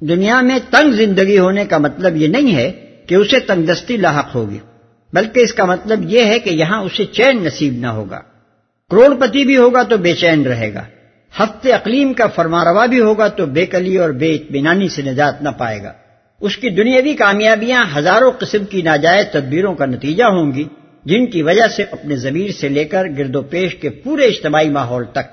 دنیا 0.00 0.40
میں 0.40 0.58
تنگ 0.70 0.92
زندگی 0.92 1.38
ہونے 1.38 1.64
کا 1.64 1.78
مطلب 1.78 2.16
یہ 2.16 2.28
نہیں 2.28 2.54
ہے 2.56 2.70
کہ 3.06 3.14
اسے 3.14 3.40
تنگ 3.40 3.62
دستی 3.62 3.96
لاحق 3.96 4.34
ہوگی، 4.34 4.58
بلکہ 5.12 5.40
اس 5.40 5.52
کا 5.54 5.64
مطلب 5.64 5.98
یہ 6.02 6.24
ہے 6.24 6.38
کہ 6.38 6.50
یہاں 6.50 6.80
اسے 6.80 7.04
چین 7.04 7.44
نصیب 7.44 7.74
نہ 7.74 7.86
ہوگا۔ 7.86 8.20
کروڑ 8.90 9.14
پتی 9.14 9.44
بھی 9.44 9.56
ہوگا 9.56 9.82
تو 9.82 9.96
بے 9.96 10.14
چین 10.14 10.42
رہے 10.42 10.74
گا۔ 10.74 10.82
ہفتے 11.38 11.72
اقلیم 11.72 12.12
کا 12.12 12.26
فرماروا 12.26 12.86
بھی 12.86 13.00
ہوگا 13.00 13.28
تو 13.28 13.46
بے 13.46 13.66
کلی 13.66 13.96
اور 13.96 14.10
بے 14.10 14.34
اطمینانی 14.34 14.88
سے 14.88 15.02
نجات 15.02 15.42
نہ 15.42 15.48
پائے 15.48 15.82
گا۔ 15.82 15.92
اس 16.40 16.56
کی 16.56 16.68
دنیاوی 16.70 17.14
کامیابیاں 17.14 17.84
ہزاروں 17.96 18.30
قسم 18.30 18.64
کی 18.64 18.82
ناجائز 18.82 19.26
تدبیروں 19.32 19.74
کا 19.74 19.86
نتیجہ 19.86 20.24
ہوں 20.24 20.52
گی، 20.52 20.64
جن 21.04 21.26
کی 21.26 21.42
وجہ 21.42 21.68
سے 21.76 21.84
اپنے 21.90 22.16
ضمیر 22.16 22.50
سے 22.50 22.68
لے 22.68 22.84
کر 22.84 23.06
گرد 23.18 23.36
و 23.36 23.42
پیش 23.42 23.74
کے 23.74 23.88
پورے 23.88 24.24
اجتماعی 24.24 24.68
ماحول 24.68 25.04
تک 25.12 25.26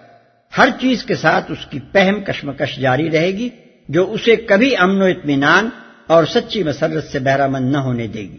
ہر 0.58 0.70
چیز 0.82 1.04
کے 1.04 1.16
ساتھ 1.16 1.52
اس 1.52 1.66
کی 1.70 1.80
پہم 1.92 2.22
کشمکش 2.22 2.78
جاری 2.78 3.12
رہے 3.12 3.32
گی۔ 3.32 3.50
جو 3.90 4.12
اسے 4.12 4.36
کبھی 4.36 4.78
امن 4.78 5.02
و 5.02 5.06
اطمینان 5.06 5.70
اور 6.08 6.24
سچی 6.26 6.64
مسرت 6.64 7.04
سے 7.04 7.20
بہرامند 7.20 7.72
نہ 7.72 7.78
ہونے 7.78 8.08
دے 8.08 8.22
گی۔ 8.22 8.38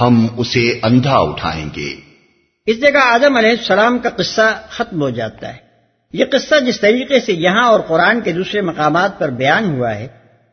ہم 0.00 0.26
اسے 0.36 0.80
اندھا 0.82 1.18
اٹھائیں 1.18 1.66
گے۔ 1.76 1.94
اس 2.66 2.80
جگہ 2.80 2.98
آدم 2.98 3.36
علیہ 3.36 3.50
السلام 3.50 3.98
کا 3.98 4.10
قصہ 4.10 4.60
ختم 4.70 5.02
ہو 5.02 5.10
جاتا 5.10 5.48
ہے۔ 5.48 5.58
یہ 6.12 6.24
قصہ 6.24 6.54
جس 6.66 6.80
طریقے 6.80 7.20
سے 7.20 7.32
یہاں 7.32 7.64
اور 7.66 7.80
قرآن 7.80 8.20
کے 8.20 8.32
دوسرے 8.32 8.60
مقامات 8.60 9.18
پر 9.18 9.28
بیان 9.28 9.64
ہوا 9.64 9.94
ہے 9.94 10.06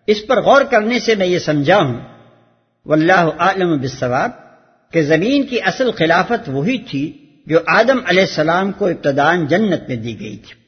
اس 0.08 0.28
پر 0.28 0.42
غور 0.42 0.62
کرنے 0.62 1.00
سے 1.00 1.16
میں 1.16 1.28
یہ 1.28 1.40
سمجھا 1.40 1.82
ہوں۔ 1.82 2.00
واللہ 2.86 3.30
عالم 3.38 3.78
بالثواب 3.78 4.32
کہ 4.94 5.02
زمین 5.02 5.44
کی 5.44 5.62
اصل 5.62 5.92
خلافت 5.92 6.50
وہی 6.50 6.78
تھی 6.78 7.18
جو 7.46 7.60
آدم 7.68 7.98
علیہ 8.06 8.22
السلام 8.22 8.72
کو 8.72 8.86
ابتدان 8.86 9.48
جنت 9.48 9.88
میں 9.88 9.96
دی 9.96 10.20
گئی 10.20 10.38
تھی۔ 10.38 10.67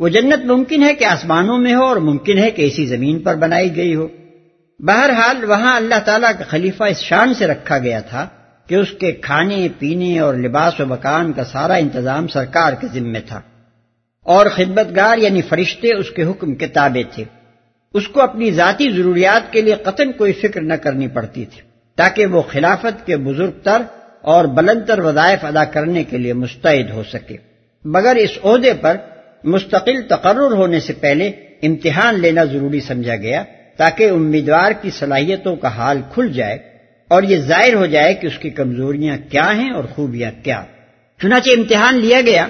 وہ 0.00 0.08
جنت 0.08 0.44
ممکن 0.44 0.82
ہے 0.82 0.94
کہ 0.94 1.04
آسمانوں 1.04 1.58
میں 1.58 1.74
ہو 1.74 1.84
اور 1.84 1.96
ممکن 1.96 2.38
ہے 2.38 2.50
کہ 2.50 2.62
اسی 2.62 2.86
زمین 2.86 3.18
پر 3.18 3.34
بنائی 3.34 3.76
گئی 3.76 3.94
ہو۔ 3.94 4.08
بہرحال 4.78 5.44
وہاں 5.44 5.76
اللہ 5.76 5.94
تعالیٰ 6.04 6.30
کا 6.38 6.44
خلیفہ 6.48 6.84
اس 6.84 7.00
شان 7.00 7.34
سے 7.34 7.46
رکھا 7.46 7.78
گیا 7.78 8.00
تھا 8.00 8.28
کہ 8.66 8.74
اس 8.74 8.90
کے 8.90 9.12
کھانے، 9.12 9.68
پینے 9.78 10.18
اور 10.18 10.34
لباس 10.34 10.80
و 10.80 10.86
مکان 10.86 11.32
کا 11.32 11.44
سارا 11.44 11.74
انتظام 11.74 12.28
سرکار 12.28 12.72
کے 12.72 12.86
ذمے 12.94 13.20
تھا 13.20 13.40
اور 14.22 14.46
خدمت 14.46 14.96
گار 14.96 15.18
یعنی 15.18 15.42
فرشتے 15.42 15.94
اس 15.94 16.10
کے 16.10 16.22
حکم 16.22 16.54
کتابیں 16.54 17.02
تھے۔ 17.14 17.24
اس 17.94 18.08
کو 18.08 18.20
اپنی 18.20 18.50
ذاتی 18.50 18.90
ضروریات 18.90 19.52
کے 19.52 19.60
لیے 19.60 19.74
قطن 19.74 20.12
کوئی 20.12 20.32
فکر 20.32 20.60
نہ 20.60 20.74
کرنی 20.74 21.08
پڑتی 21.08 21.44
تھی 21.44 21.60
تاکہ 21.96 22.26
وہ 22.26 22.42
خلافت 22.42 23.06
کے 23.06 23.16
بزرگ 23.16 23.50
تر 23.62 23.82
اور 24.22 24.44
بلند 24.44 24.80
تر 24.86 24.98
وظائف 24.98 25.44
ادا 25.44 25.64
کرنے 25.64 26.04
کے 26.04 26.18
لیے 26.18 26.32
مستعد 26.32 26.90
ہو 26.90 27.02
سکے۔ 27.12 27.36
مگر 27.84 28.16
اس 28.16 28.30
عہدے 28.44 28.72
پر 28.72 28.96
مستقل 29.44 30.02
تقرر 30.02 30.52
ہونے 30.52 30.80
سے 30.80 30.92
پہلے 30.92 31.28
امتحان 31.62 32.20
لینا 32.20 32.44
ضروری 32.44 32.80
سمجھا 32.80 33.16
گیا 33.16 33.44
تاکہ 33.76 34.10
امیدوار 34.10 34.72
کی 34.72 34.90
صلاحیتوں 34.90 35.56
کا 35.56 35.68
حال 35.68 36.00
کھل 36.14 36.32
جائے 36.32 36.58
اور 37.08 37.22
یہ 37.22 37.36
ظاہر 37.36 37.74
ہو 37.74 37.86
جائے 37.86 38.14
کہ 38.14 38.26
اس 38.26 38.38
کی 38.38 38.50
کمزوریاں 38.50 39.16
کیا 39.30 39.56
ہیں 39.56 39.70
اور 39.70 39.84
خوبیاں 39.84 40.30
کیا۔ 40.44 40.64
چنانچہ 41.22 41.50
امتحان 41.50 41.94
لیا 41.94 42.20
گیا 42.20 42.46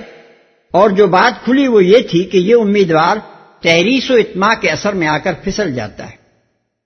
اور 0.70 0.90
جو 0.90 1.06
بات 1.06 1.44
کھلی 1.44 1.66
وہ 1.66 1.84
یہ 1.84 1.98
تھی 2.10 2.24
کہ 2.24 2.38
یہ 2.38 2.54
امیدوار 2.54 3.16
تحریس 3.62 4.10
و 4.10 4.14
اتما 4.14 4.54
کے 4.54 4.70
اثر 4.70 4.92
میں 4.92 5.06
آ 5.06 5.18
کر 5.18 5.32
پھسل 5.44 5.74
جاتا 5.74 6.06
ہے۔ 6.06 6.20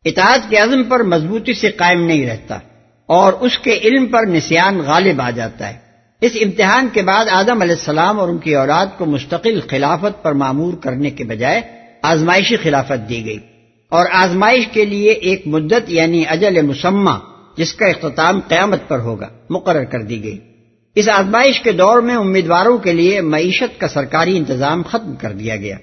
اطاعت 0.04 0.40
کے 0.50 0.56
عزم 0.56 0.84
پر 0.84 1.00
مضبوطی 1.00 1.54
سے 1.54 1.70
قائم 1.70 2.06
نہیں 2.06 2.26
رہتا 2.26 2.58
اور 3.06 3.32
اس 3.32 3.58
کے 3.58 3.78
علم 3.84 4.06
پر 4.06 4.26
نسیان 4.26 4.78
غالب 4.78 5.20
آ 5.20 5.30
جاتا 5.30 5.68
ہے۔ 5.68 5.83
اس 6.24 6.32
امتحان 6.40 6.88
کے 6.92 7.02
بعد 7.02 7.24
آدم 7.30 7.62
علیہ 7.62 7.74
السلام 7.74 8.20
اور 8.20 8.28
ان 8.28 8.38
کی 8.38 8.54
اولاد 8.54 8.86
کو 8.98 9.06
مستقل 9.06 9.60
خلافت 9.70 10.22
پر 10.22 10.32
معمور 10.32 10.74
کرنے 10.74 11.10
کے 11.10 11.24
بجائے 11.24 11.60
آزمائشی 12.02 12.56
خلافت 12.56 13.08
دی 13.08 13.24
گئی۔ 13.24 13.38
اور 13.88 14.06
آزمائش 14.12 14.66
کے 14.66 14.84
لیے 14.84 15.10
ایک 15.10 15.42
مدت 15.46 15.90
یعنی 15.90 16.24
اجل 16.28 16.62
مسمہ، 16.62 17.10
جس 17.56 17.74
کا 17.74 17.86
اختتام 17.86 18.40
قیامت 18.48 18.88
پر 18.88 18.98
ہوگا، 18.98 19.28
مقرر 19.50 19.84
کر 19.84 20.02
دی 20.02 20.24
گئی۔ 20.24 20.38
اس 20.94 21.08
آزمائش 21.08 21.60
کے 21.60 21.72
دور 21.72 21.98
میں 21.98 22.14
امیدواروں 22.14 22.78
کے 22.78 22.92
لیے 22.92 23.20
معیشت 23.20 23.80
کا 23.80 23.88
سرکاری 23.88 24.36
انتظام 24.36 24.82
ختم 24.82 25.14
کر 25.14 25.32
دیا 25.32 25.56
گیا۔ 25.56 25.76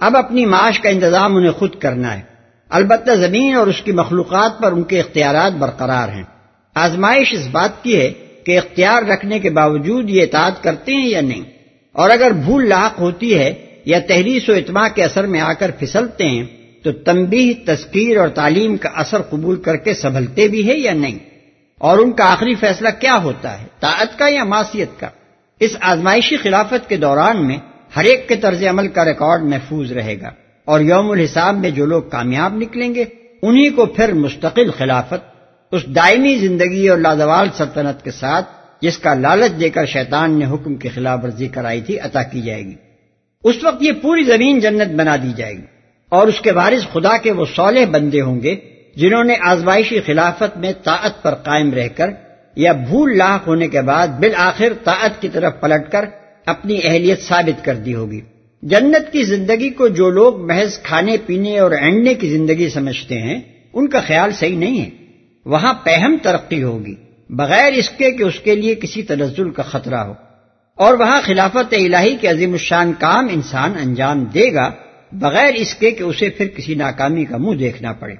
اب 0.00 0.16
اپنی 0.16 0.46
معاش 0.46 0.80
کا 0.80 0.88
انتظام 0.88 1.36
انہیں 1.36 1.52
خود 1.52 1.74
کرنا 1.74 2.16
ہے۔ 2.16 2.22
البتہ 2.68 3.10
زمین 3.12 3.54
اور 3.54 3.66
اس 3.66 3.82
کی 3.82 3.92
مخلوقات 3.92 4.62
پر 4.62 4.72
ان 4.72 4.82
کے 4.82 5.00
اختیارات 5.00 5.52
برقرار 5.52 6.08
ہیں۔ 6.08 6.24
آزمائش 6.74 7.32
اس 7.32 7.48
بات 7.52 7.84
کی 7.84 8.00
ہے 8.00 8.12
کہ 8.50 8.58
اختیار 8.58 9.02
رکھنے 9.02 9.38
کے 9.38 9.50
باوجود 9.50 10.10
یہ 10.10 10.22
اطاعت 10.22 10.62
کرتے 10.62 10.94
ہیں 10.94 11.08
یا 11.08 11.20
نہیں؟ 11.20 11.42
اور 11.94 12.10
اگر 12.10 12.30
بھول 12.44 12.68
لاحق 12.68 12.98
ہوتی 13.00 13.34
ہے 13.38 13.52
یا 13.84 13.98
تحریس 13.98 14.48
و 14.48 14.52
اتما 14.52 14.86
کے 14.88 15.04
اثر 15.04 15.26
میں 15.26 15.40
آ 15.40 15.52
کر 15.52 15.70
پھسلتے 15.70 16.28
ہیں، 16.28 16.44
تو 16.84 16.92
تنبیہ، 17.04 17.52
تذکیر 17.66 18.16
اور 18.16 18.28
تعلیم 18.34 18.76
کا 18.76 18.88
اثر 18.94 19.22
قبول 19.22 19.60
کر 19.62 19.76
کے 19.76 19.94
سنبھلتے 19.94 20.48
بھی 20.48 20.66
ہے 20.68 20.76
یا 20.78 20.92
نہیں؟ 20.94 21.18
اور 21.80 21.98
ان 21.98 22.12
کا 22.12 22.32
آخری 22.32 22.54
فیصلہ 22.54 22.88
کیا 23.00 23.16
ہوتا 23.22 23.60
ہے؟ 23.60 23.66
طاعت 23.80 24.18
کا 24.18 24.28
یا 24.28 24.44
معاشیت 24.44 25.00
کا؟ 25.00 25.08
اس 25.60 25.76
آزمائشی 25.80 26.36
خلافت 26.36 26.88
کے 26.88 26.96
دوران 26.96 27.46
میں 27.46 27.58
ہر 27.96 28.04
ایک 28.04 28.28
کے 28.28 28.36
طرز 28.36 28.64
عمل 28.70 28.88
کا 28.88 29.04
ریکارڈ 29.04 29.42
محفوظ 29.44 29.92
رہے 29.92 30.20
گا، 30.20 30.30
اور 30.68 30.80
یوم 30.80 31.10
الحساب 31.10 31.58
میں 31.58 31.70
جو 31.70 31.86
لوگ 31.86 32.02
کامیاب 32.10 32.56
نکلیں 32.56 32.94
گے، 32.94 33.04
انہی 33.42 33.68
کو 33.68 33.86
پھر 33.86 34.12
مستقل 34.14 34.70
خلافت 34.70 35.29
اس 35.72 35.86
دائمی 35.86 36.36
زندگی 36.36 36.88
اور 36.88 36.98
لازوال 36.98 37.48
سلطنت 37.56 38.04
کے 38.04 38.10
ساتھ 38.10 38.48
جس 38.82 38.98
کا 38.98 39.14
لالچ 39.14 39.60
دے 39.60 39.70
کر 39.70 39.86
شیطان 39.86 40.38
نے 40.38 40.44
حکم 40.44 40.74
کی 40.74 40.88
خلاف 40.88 41.18
ورزی 41.22 41.48
کرائی 41.48 41.80
تھی، 41.80 41.98
عطا 41.98 42.22
کی 42.22 42.42
جائے 42.42 42.62
گی۔ 42.62 42.74
اس 43.44 43.56
وقت 43.62 43.82
یہ 43.82 43.92
پوری 44.02 44.22
زمین 44.24 44.60
جنت 44.60 44.94
بنا 44.94 45.16
دی 45.16 45.32
جائے 45.36 45.52
گی 45.52 45.66
اور 46.08 46.28
اس 46.28 46.40
کے 46.40 46.52
وارث 46.52 46.92
خدا 46.92 47.16
کے 47.16 47.32
وہ 47.32 47.44
سولہ 47.56 47.84
بندے 47.84 48.20
ہوں 48.20 48.40
گے 48.42 48.56
جنہوں 48.96 49.24
نے 49.24 49.34
آزمائشی 49.40 50.00
خلافت 50.00 50.56
میں 50.56 50.72
طاعت 50.84 51.22
پر 51.22 51.34
قائم 51.34 51.74
رہ 51.74 51.88
کر 51.96 52.10
یا 52.56 52.72
بھول 52.72 53.18
لاحق 53.18 53.48
ہونے 53.48 53.68
کے 53.68 53.80
بعد 53.80 54.08
بالآخر 54.08 54.72
طاعت 54.84 55.22
کی 55.22 55.28
طرف 55.28 55.52
پلٹ 55.60 55.92
کر 55.92 56.04
اپنی 56.46 56.80
اہلیت 56.84 57.20
ثابت 57.20 57.64
کر 57.64 57.74
دی 57.74 57.94
ہوگی۔ 57.94 58.20
جنت 58.62 59.12
کی 59.12 59.22
زندگی 59.22 59.70
کو 59.70 59.88
جو 59.88 60.10
لوگ 60.10 60.46
محض 60.46 60.78
کھانے 60.78 61.16
پینے 61.26 61.58
اور 61.58 61.70
اینڈنے 61.70 62.14
کی 62.14 62.28
زندگی 62.28 62.68
سمجھتے 62.68 63.18
ہیں، 63.18 63.40
ان 63.72 63.88
کا 63.88 64.00
خیال 64.00 64.32
صحیح 64.32 64.56
نہیں 64.56 64.80
ہے۔ 64.80 64.99
وہاں 65.50 65.74
پہم 65.74 66.16
ترقی 66.22 66.62
ہوگی، 66.62 66.94
بغیر 67.30 67.72
اس 67.72 67.90
کے 67.90 68.10
کہ 68.10 68.22
اس 68.22 68.40
کے 68.40 68.54
لیے 68.54 68.74
کسی 68.74 69.02
تنزل 69.02 69.50
کا 69.50 69.62
خطرہ 69.62 69.96
ہو۔ 69.96 70.14
اور 70.74 70.94
وہاں 70.94 71.20
خلافت 71.24 71.74
الہی 71.74 72.16
کے 72.16 72.28
عظیم 72.28 72.52
الشان 72.52 72.92
کام 72.98 73.28
انسان 73.30 73.72
انجام 73.82 74.24
دے 74.24 74.54
گا، 74.54 74.70
بغیر 75.12 75.54
اس 75.54 75.74
کے 75.74 75.90
کہ 75.90 76.02
اسے 76.02 76.30
پھر 76.30 76.46
کسی 76.46 76.74
ناکامی 76.74 77.24
کا 77.24 77.36
منہ 77.36 77.56
دیکھنا 77.56 77.92
پڑے۔ 77.92 78.14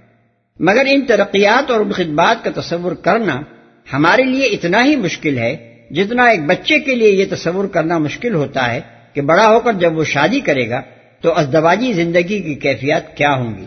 مگر 0.60 0.82
ان 0.88 1.00
ترقیات 1.00 1.70
اور 1.70 1.80
ان 1.80 1.92
خدمات 1.92 2.44
کا 2.44 2.60
تصور 2.60 2.92
کرنا 2.92 3.40
ہمارے 3.92 4.22
لیے 4.22 4.46
اتنا 4.46 4.84
ہی 4.84 4.96
مشکل 4.96 5.38
ہے 5.38 5.76
جتنا 5.90 6.24
ایک 6.24 6.44
بچے 6.44 6.78
کے 6.78 6.94
لیے 6.94 7.10
یہ 7.10 7.24
تصور 7.30 7.64
کرنا 7.64 7.98
مشکل 7.98 8.34
ہوتا 8.34 8.74
ہے 8.74 8.80
کہ 9.12 9.20
بڑا 9.20 9.48
ہو 9.48 9.60
کر 9.60 9.72
جب 9.72 9.98
وہ 9.98 10.04
شادی 10.04 10.40
کرے 10.40 10.70
گا 10.70 10.80
تو 11.20 11.38
ازدواجی 11.38 11.92
زندگی 11.92 12.42
کی 12.42 12.54
کیفیات 12.54 13.16
کیا 13.16 13.34
ہوں 13.34 13.58
گی۔ 13.58 13.64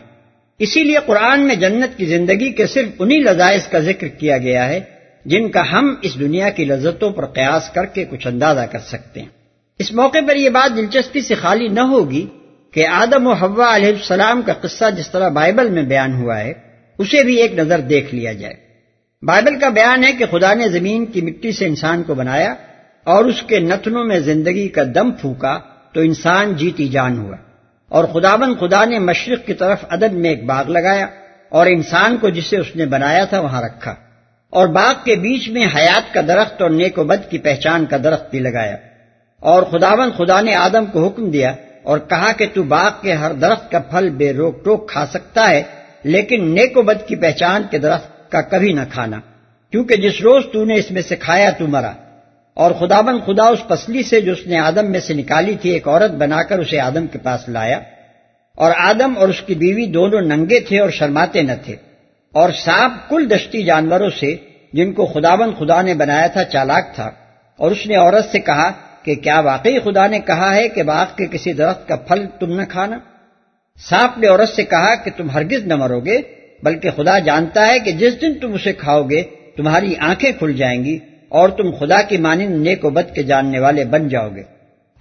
اسی 0.63 0.83
لیے 0.83 0.97
قرآن 1.05 1.39
میں 1.39 1.55
جنت 1.55 1.97
کی 1.97 2.05
زندگی 2.05 2.51
کے 2.51 2.67
صرف 2.67 2.87
انہی 2.99 3.19
لذائز 3.19 3.67
کا 3.67 3.79
ذکر 3.79 4.07
کیا 4.07 4.37
گیا 4.37 4.69
ہے 4.69 4.79
جن 5.25 5.51
کا 5.51 5.71
ہم 5.71 5.95
اس 6.01 6.19
دنیا 6.19 6.49
کی 6.49 6.65
لذتوں 6.65 7.09
پر 7.09 7.25
قیاس 7.25 7.69
کر 7.69 7.85
کے 7.85 8.05
کچھ 8.05 8.27
اندازہ 8.27 8.59
کر 8.71 8.79
سکتے 8.79 9.21
ہیں۔ 9.21 9.27
اس 9.79 9.93
موقع 9.93 10.17
پر 10.27 10.35
یہ 10.35 10.49
بات 10.49 10.77
دلچسپی 10.77 11.21
سے 11.21 11.35
خالی 11.35 11.67
نہ 11.67 11.79
ہوگی 11.79 12.27
کہ 12.71 12.87
آدم 12.87 13.27
و 13.27 13.31
حوا 13.31 13.75
علیہ 13.75 13.87
السلام 13.87 14.41
کا 14.41 14.53
قصہ 14.53 14.85
جس 14.97 15.09
طرح 15.09 15.29
بائبل 15.29 15.69
میں 15.69 15.83
بیان 15.83 16.13
ہوا 16.13 16.39
ہے، 16.39 16.53
اسے 16.97 17.23
بھی 17.23 17.35
ایک 17.41 17.53
نظر 17.53 17.79
دیکھ 17.79 18.15
لیا 18.15 18.33
جائے۔ 18.33 18.53
بائبل 19.25 19.59
کا 19.59 19.69
بیان 19.69 20.03
ہے 20.03 20.11
کہ 20.11 20.25
خدا 20.31 20.53
نے 20.53 20.69
زمین 20.69 21.05
کی 21.05 21.21
مٹی 21.21 21.51
سے 21.51 21.65
انسان 21.65 22.03
کو 22.03 22.15
بنایا 22.15 22.55
اور 23.03 23.25
اس 23.25 23.43
کے 23.47 23.59
نتنوں 23.59 24.05
میں 24.05 24.19
زندگی 24.19 24.67
کا 24.67 24.81
دم 24.95 25.11
پھونکا 25.11 25.59
تو 25.93 26.01
انسان 26.01 26.55
جیتی 26.55 26.87
جان 26.87 27.17
ہوا۔ 27.17 27.35
اور 27.93 28.03
خداون 28.03 28.53
خدا 28.59 28.85
نے 28.85 28.99
مشرق 28.99 29.45
کی 29.45 29.53
طرف 29.53 29.83
عدد 29.89 30.13
میں 30.13 30.29
ایک 30.29 30.45
باغ 30.45 30.69
لگایا 30.69 31.07
اور 31.49 31.65
انسان 31.65 32.17
کو 32.17 32.29
جسے 32.29 32.57
اس 32.57 32.75
نے 32.75 32.85
بنایا 32.85 33.25
تھا 33.25 33.39
وہاں 33.39 33.61
رکھا 33.61 33.93
اور 34.53 34.67
باغ 34.67 34.93
کے 35.03 35.15
بیچ 35.15 35.49
میں 35.49 35.65
حیات 35.75 36.13
کا 36.13 36.21
درخت 36.27 36.61
اور 36.61 36.69
نیک 36.69 36.97
و 36.99 37.03
بد 37.03 37.29
کی 37.29 37.37
پہچان 37.37 37.85
کا 37.85 37.97
درخت 38.03 38.31
بھی 38.31 38.39
لگایا 38.39 38.75
اور 39.41 39.63
خداون 39.63 40.11
خدا 40.17 40.41
نے 40.41 40.55
آدم 40.55 40.85
کو 40.85 41.05
حکم 41.07 41.29
دیا 41.29 41.53
اور 41.83 41.99
کہا 41.99 42.31
کہ 42.31 42.45
تو 42.53 42.63
باغ 42.63 42.91
کے 43.01 43.13
ہر 43.13 43.33
درخت 43.33 43.71
کا 43.71 43.79
پھل 43.79 44.09
بے 44.09 44.33
روک 44.33 44.63
ٹوک 44.65 44.89
کھا 44.91 45.05
سکتا 45.05 45.49
ہے، 45.49 45.61
لیکن 46.03 46.45
نیک 46.55 46.77
و 46.77 46.81
بد 46.81 47.07
کی 47.07 47.15
پہچان 47.15 47.63
کے 47.71 47.77
درخت 47.77 48.31
کا 48.31 48.41
کبھی 48.41 48.73
نہ 48.73 48.85
کھانا، 48.93 49.19
کیونکہ 49.73 49.95
جس 49.95 50.21
روز 50.21 50.43
تو 50.53 50.65
نے 50.65 50.75
اس 50.75 50.91
میں 50.91 51.01
سے 51.01 51.15
کھایا 51.15 51.49
تو 51.49 51.67
مرا۔ 51.67 51.91
اور 52.53 52.71
خداون 52.71 53.19
خدا 53.25 53.43
اس 53.43 53.67
پسلی 53.67 54.03
سے 54.03 54.21
جو 54.21 54.31
اس 54.31 54.47
نے 54.47 54.59
آدم 54.59 54.91
میں 54.91 54.99
سے 54.99 55.13
نکالی 55.13 55.55
تھی، 55.61 55.69
ایک 55.69 55.87
عورت 55.87 56.11
بنا 56.11 56.43
کر 56.43 56.59
اسے 56.59 56.79
آدم 56.79 57.07
کے 57.07 57.17
پاس 57.17 57.49
لایا۔ 57.49 57.79
اور 58.55 58.71
آدم 58.77 59.13
اور 59.17 59.27
اس 59.27 59.41
کی 59.41 59.55
بیوی 59.55 59.85
دونوں 59.85 60.21
ننگے 60.21 60.59
تھے 60.59 60.79
اور 60.79 60.89
شرماتے 60.89 61.41
نہ 61.41 61.51
تھے۔ 61.65 61.75
اور 62.31 62.49
سانپ 62.49 63.09
کل 63.09 63.29
دشتی 63.29 63.63
جانوروں 63.63 64.09
سے، 64.19 64.35
جن 64.73 64.93
کو 64.93 65.05
خداون 65.05 65.53
خدا 65.59 65.81
نے 65.81 65.93
بنایا 65.93 66.27
تھا، 66.27 66.43
چالاک 66.43 66.95
تھا۔ 66.95 67.11
اور 67.57 67.71
اس 67.71 67.87
نے 67.87 67.95
عورت 67.95 68.31
سے 68.31 68.39
کہا 68.39 68.71
کہ 69.03 69.15
کیا 69.15 69.39
واقعی 69.39 69.79
خدا 69.79 70.07
نے 70.07 70.19
کہا 70.19 70.55
ہے 70.55 70.69
کہ 70.69 70.83
باغ 70.83 71.05
کے 71.17 71.25
کسی 71.31 71.53
درخت 71.53 71.87
کا 71.87 71.95
پھل 71.95 72.25
تم 72.39 72.59
نہ 72.59 72.65
کھانا؟ 72.69 72.99
سانپ 73.89 74.17
نے 74.17 74.27
عورت 74.27 74.49
سے 74.49 74.63
کہا 74.63 74.95
کہ 74.95 75.11
تم 75.17 75.29
ہرگز 75.29 75.67
نہ 75.67 75.75
مرو 75.75 75.99
گے، 75.99 76.17
بلکہ 76.63 76.89
خدا 76.91 77.19
جانتا 77.19 77.67
ہے 77.67 77.79
کہ 77.79 77.91
جس 77.91 78.21
دن 78.21 78.33
تم 78.33 78.53
اسے 78.53 78.73
کھاؤ 78.73 79.03
گے، 79.03 79.23
تمہاری 79.57 79.95
آنکھیں 79.99 80.31
کھل 80.39 80.53
جائیں 80.53 80.83
گی۔ 80.85 80.99
اور 81.33 81.49
تم 81.49 81.71
خدا 81.79 82.01
کی 82.01 82.17
مانند 82.17 82.61
نیک 82.61 82.85
و 82.85 82.89
بد 82.89 83.15
کے 83.15 83.23
جاننے 83.23 83.59
والے 83.59 83.85
بن 83.85 84.07
جاؤ 84.07 84.29
گے۔ 84.35 84.43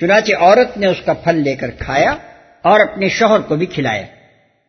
چنانچہ 0.01 0.33
عورت 0.41 0.79
نے 0.79 0.87
اس 0.87 0.97
کا 1.05 1.12
پھل 1.12 1.37
لے 1.37 1.55
کر 1.55 1.71
کھایا 1.71 2.15
اور 2.62 2.81
اپنے 2.81 3.09
شوہر 3.09 3.41
کو 3.41 3.57
بھی 3.57 3.67
کھلایا۔ 3.67 4.03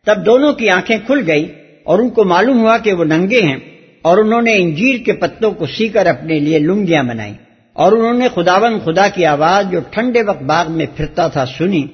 تب 0.06 0.26
دونوں 0.26 0.52
کی 0.52 0.70
آنکھیں 0.70 0.98
کھل 1.06 1.22
گئی 1.26 1.54
اور 1.84 1.98
ان 1.98 2.08
کو 2.08 2.24
معلوم 2.24 2.60
ہوا 2.60 2.78
کہ 2.78 2.92
وہ 2.92 3.04
ننگے 3.04 3.40
ہیں 3.40 3.56
اور 4.02 4.18
انہوں 4.18 4.42
نے 4.42 4.56
انجیر 4.56 5.04
کے 5.04 5.12
پتوں 5.12 5.50
کو 5.50 5.66
سی 5.66 5.88
کر 5.88 6.06
اپنے 6.06 6.38
لیے 6.38 6.58
لنگیاں 6.58 7.02
بنائی 7.02 7.32
اور 7.72 7.92
انہوں 7.92 8.12
نے 8.12 8.28
خداون 8.34 8.78
خدا 8.84 9.08
کی 9.08 9.26
آواز 9.26 9.72
جو 9.72 9.80
ٹھنڈے 9.90 10.22
وقت 10.22 10.42
باغ 10.42 10.72
میں 10.72 10.86
پھرتا 10.96 11.28
تھا 11.28 11.46
سنی 11.46 11.86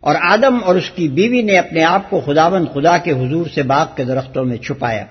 اور 0.00 0.14
آدم 0.20 0.58
اور 0.64 0.74
اس 0.74 0.90
کی 0.90 1.08
بیوی 1.08 1.42
نے 1.42 1.58
اپنے 1.58 1.84
آپ 1.84 2.10
کو 2.10 2.20
خداون 2.20 2.66
خدا 2.74 2.98
کے 2.98 3.10
حضور 3.10 3.46
سے 3.54 3.62
باغ 3.62 3.86
کے 3.96 4.04
درختوں 4.04 4.44
میں 4.44 4.56
چھپایا۔ 4.56 5.04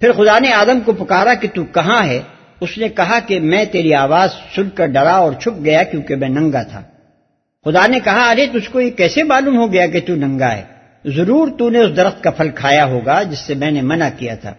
پھر 0.00 0.12
خدا 0.12 0.38
نے 0.38 0.52
آدم 0.52 0.80
کو 0.80 0.92
پکارا 0.92 1.34
کہ 1.34 1.48
تو 1.54 1.64
کہاں 1.64 2.06
ہے؟ 2.06 2.20
اس 2.62 2.78
نے 2.78 2.88
کہا 2.88 3.18
کہ 3.20 3.40
میں 3.40 3.64
تیری 3.64 3.94
آواز 3.94 4.30
سن 4.56 4.70
کر 4.70 4.86
ڈرا 4.86 5.12
اور 5.12 5.32
چھپ 5.32 5.64
گیا 5.64 5.82
کیونکہ 5.82 6.16
میں 6.16 6.28
ننگا 6.28 6.62
تھا۔ 6.62 6.82
خدا 7.64 7.86
نے 7.86 8.00
کہا، 8.00 8.30
ارے 8.30 8.46
تجھ 8.46 8.70
کو 8.70 8.80
یہ 8.80 8.90
کیسے 8.90 9.22
معلوم 9.22 9.56
ہو 9.56 9.72
گیا 9.72 9.86
کہ 9.86 10.00
تو 10.06 10.14
ننگا 10.14 10.52
ہے؟ 10.52 10.62
ضرور 11.04 11.48
تو 11.58 11.70
نے 11.70 11.78
اس 11.78 11.96
درخت 11.96 12.22
کا 12.22 12.30
پھل 12.30 12.48
کھایا 12.48 12.84
ہوگا 12.84 13.22
جس 13.22 13.38
سے 13.38 13.54
میں 13.54 13.70
نے 13.70 13.82
منع 13.82 14.08
کیا 14.18 14.34
تھا۔ 14.34 14.54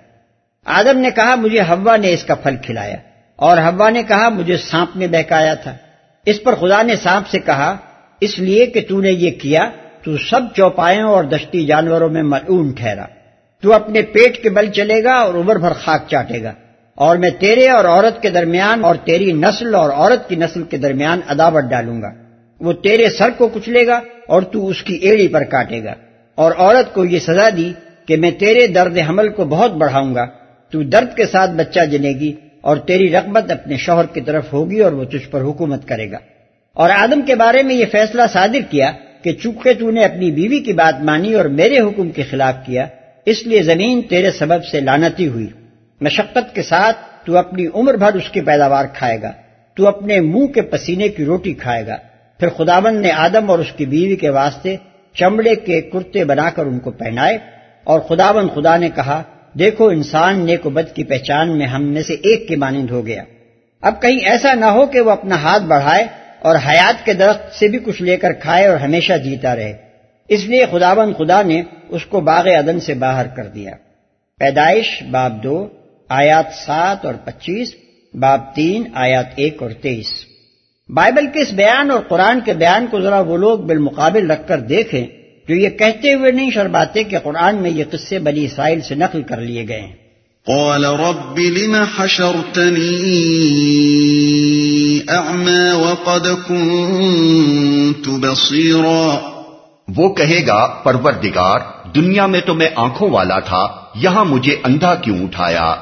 آدم 0.65 0.97
نے 0.97 1.11
کہا، 1.11 1.35
مجھے 1.35 1.61
ہوا 1.61 1.97
نے 1.97 2.13
اس 2.13 2.23
کا 2.23 2.35
پھل 2.35 2.55
کھلایا۔ 2.65 2.95
اور 3.35 3.57
ہوا 3.57 3.89
نے 3.89 4.03
کہا، 4.03 4.29
مجھے 4.29 4.57
سانپ 4.57 4.97
نے 4.97 5.07
بہکایا 5.07 5.53
تھا۔ 5.53 5.75
اس 6.25 6.43
پر 6.43 6.55
خدا 6.55 6.81
نے 6.81 6.95
سانپ 6.95 7.27
سے 7.27 7.39
کہا، 7.39 7.77
اس 8.21 8.39
لیے 8.39 8.65
کہ 8.65 8.81
تو 8.89 9.01
نے 9.01 9.11
یہ 9.11 9.31
کیا، 9.31 9.69
تو 10.03 10.17
سب 10.17 10.41
چوپایوں 10.55 11.09
اور 11.09 11.23
دشتی 11.23 11.65
جانوروں 11.65 12.09
میں 12.09 12.23
ملعون 12.23 12.71
ٹھہرا۔ 12.71 13.05
تو 13.61 13.73
اپنے 13.73 14.01
پیٹ 14.01 14.43
کے 14.43 14.49
بل 14.49 14.71
چلے 14.71 15.03
گا 15.03 15.13
اور 15.13 15.33
عمر 15.33 15.55
بھر 15.55 15.73
خاک 15.73 16.07
چاٹے 16.07 16.43
گا۔ 16.43 16.53
اور 16.95 17.17
میں 17.17 17.29
تیرے 17.39 17.69
اور 17.69 17.85
عورت 17.85 18.21
کے 18.21 18.29
درمیان 18.29 18.83
اور 18.83 18.95
تیری 18.95 19.31
نسل 19.31 19.75
اور 19.75 19.89
عورت 19.89 20.29
کی 20.29 20.35
نسل 20.35 20.63
کے 20.63 20.77
درمیان 20.77 21.19
عداوت 21.27 21.63
ڈالوں 21.69 22.01
گا۔ 22.01 22.09
وہ 22.59 22.73
تیرے 22.73 23.09
سر 23.09 23.29
کو 23.37 23.47
کچلے 23.47 23.87
گا 23.87 23.99
اور 24.27 24.41
تو 24.41 24.67
اس 24.67 24.83
کی 24.83 24.93
ایڑی 24.93 25.27
پر 25.27 25.43
کاٹے 25.43 25.83
گا۔ 25.83 25.93
اور 26.35 26.51
عورت 26.57 26.93
کو 26.93 27.05
یہ 27.05 27.19
سزا 27.19 27.49
دی 27.57 27.73
کہ 28.05 28.17
میں 28.17 28.31
تیرے 28.31 28.67
درد 28.67 28.97
حمل 29.09 29.29
کو 29.29 29.45
بہت 29.45 29.71
بڑھاؤں 29.71 30.15
گا۔ 30.15 30.25
تو 30.71 30.83
درد 30.83 31.15
کے 31.15 31.25
ساتھ 31.25 31.51
بچہ 31.51 31.79
جنے 31.85 32.09
گی 32.09 32.33
اور 32.61 32.77
تیری 32.77 33.09
رغبت 33.09 33.51
اپنے 33.51 33.77
شوہر 33.77 34.05
کی 34.05 34.21
طرف 34.21 34.53
ہوگی 34.53 34.79
اور 34.79 34.91
وہ 34.91 35.03
تجھ 35.03 35.29
پر 35.31 35.41
حکومت 35.41 35.87
کرے 35.87 36.11
گا۔ 36.11 36.17
اور 36.73 36.89
آدم 36.89 37.21
کے 37.21 37.35
بارے 37.35 37.63
میں 37.63 37.75
یہ 37.75 37.85
فیصلہ 37.91 38.21
صادر 38.33 38.71
کیا 38.71 38.91
کہ 39.23 39.33
چونکہ 39.33 39.73
تو 39.79 39.91
نے 39.91 40.03
اپنی 40.03 40.31
بیوی 40.31 40.59
کی 40.59 40.73
بات 40.73 41.03
مانی 41.03 41.33
اور 41.33 41.45
میرے 41.45 41.79
حکم 41.79 42.09
کے 42.09 42.23
خلاف 42.23 42.53
کیا، 42.65 42.87
اس 43.25 43.47
لیے 43.47 43.63
زمین 43.63 44.01
تیرے 44.01 44.31
سبب 44.31 44.65
سے 44.65 44.79
لانتی 44.79 45.27
ہوئی۔ 45.27 45.47
مشقت 46.03 46.55
کے 46.55 46.61
ساتھ 46.61 46.97
تو 47.25 47.37
اپنی 47.37 47.65
عمر 47.73 47.93
بھر 47.93 48.13
اس 48.13 48.29
کی 48.29 48.41
پیداوار 48.41 48.85
کھائے 48.93 49.21
گا، 49.21 49.31
تو 49.75 49.87
اپنے 49.87 50.19
منہ 50.19 50.45
کے 50.45 50.61
پسینے 50.61 51.07
کی 51.07 51.25
روٹی 51.25 51.53
کھائے 51.53 51.87
گا۔ 51.87 51.97
پھر 52.39 52.49
خداون 52.49 53.01
نے 53.01 53.11
آدم 53.11 53.49
اور 53.51 53.59
اس 53.59 53.71
کی 53.71 53.85
بیوی 53.85 54.15
کے 54.15 54.29
واسطے 54.29 54.75
چمڑے 55.13 55.55
کے 55.55 55.81
کرتے 55.81 56.25
بنا 56.25 56.49
کر 56.49 56.65
ان 56.65 56.79
کو 56.79 56.91
پہنائے 56.91 57.37
اور 57.83 57.99
خداون 57.99 58.49
خدا 58.49 58.77
نے 58.77 58.89
کہا، 58.95 59.23
دیکھو 59.59 59.87
انسان 59.87 60.45
نیک 60.45 60.65
و 60.65 60.69
بد 60.69 60.95
کی 60.95 61.03
پہچان 61.03 61.57
میں 61.57 61.67
ہم 61.67 61.83
میں 61.83 62.01
سے 62.01 62.13
ایک 62.13 62.47
کی 62.47 62.55
مانند 62.55 62.91
ہو 62.91 63.05
گیا۔ 63.05 63.23
اب 63.81 64.01
کہیں 64.01 64.19
ایسا 64.19 64.53
نہ 64.53 64.65
ہو 64.65 64.85
کہ 64.85 64.99
وہ 64.99 65.11
اپنا 65.11 65.35
ہاتھ 65.35 65.63
بڑھائے 65.63 66.03
اور 66.39 66.55
حیات 66.55 67.05
کے 67.05 67.13
درخت 67.13 67.55
سے 67.55 67.67
بھی 67.67 67.79
کچھ 67.79 68.01
لے 68.01 68.17
کر 68.17 68.33
کھائے 68.33 68.65
اور 68.65 68.77
ہمیشہ 68.77 69.13
جیتا 69.13 69.55
رہے۔ 69.55 69.73
اس 70.27 70.45
لیے 70.45 70.65
خداون 70.71 71.13
خدا 71.13 71.41
نے 71.41 71.61
اس 71.89 72.05
کو 72.05 72.21
باغ 72.21 72.47
عدن 72.47 72.79
سے 72.79 72.93
باہر 72.93 73.27
کر 73.27 73.47
دیا۔ 73.47 73.71
پیدائش 74.39 75.03
باب 75.11 75.43
دو۔ 75.43 75.67
آیات 76.09 76.45
سات 76.65 77.05
اور 77.05 77.13
پچیس 77.13 77.75
باب 78.13 78.55
تین 78.55 78.83
آیات 78.93 79.25
ایک 79.35 79.63
اور 79.63 79.71
تیئیس۔ 79.71 80.25
بائبل 80.89 81.25
کے 81.33 81.41
اس 81.41 81.51
بیان 81.51 81.91
اور 81.91 81.99
قرآن 82.07 82.39
کے 82.45 82.53
بیان 82.53 82.87
کو 82.91 83.01
ذرا 83.01 83.19
وہ 83.19 83.37
لوگ 83.37 83.59
بالمقابل 83.59 84.31
رکھ 84.31 84.47
کر 84.47 84.59
دیکھیں 84.59 85.07
جو 85.47 85.55
یہ 85.55 85.69
کہتے 85.69 86.13
ہوئے 86.13 86.31
نہیں 86.31 86.51
شرماتے 86.51 87.03
کہ 87.03 87.19
قرآن 87.19 87.55
میں 87.55 87.69
یہ 87.69 87.83
قصے 87.91 88.19
بنی 88.19 88.45
اسرائیل 88.45 88.81
سے 88.81 88.95
نقل 88.95 89.23
کر 89.23 89.37
لیے 89.37 89.67
گئے۔ 89.67 89.81
ہیں 89.81 89.95
قال 90.45 90.85
رب 90.85 91.39
لم 91.39 91.75
حشرتني 91.97 92.83
اعمى 95.07 95.69
وقد 95.69 96.27
كنت 96.47 98.07
بصيرا۔ 98.07 99.29
وہ 99.95 100.13
کہے 100.13 100.47
گا 100.47 100.67
پروردگار 100.83 101.59
دنیا 101.95 102.25
میں 102.25 102.41
تو 102.45 102.53
میں 102.53 102.69
آنکھوں 102.75 103.09
والا 103.09 103.39
تھا 103.39 103.67
یہاں 103.95 104.25
مجھے 104.25 104.55
اندھا 104.63 104.95
کیوں 104.95 105.23
اٹھایا؟ 105.23 105.75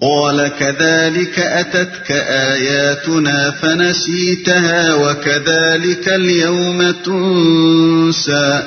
قال 0.00 0.40
كذلك 0.58 1.38
أتتك 1.38 2.12
آياتنا 2.50 3.50
فنسيتها 3.60 4.94
وكذلك 4.94 6.08
اليوم 6.08 6.82
تنسى. 7.04 8.58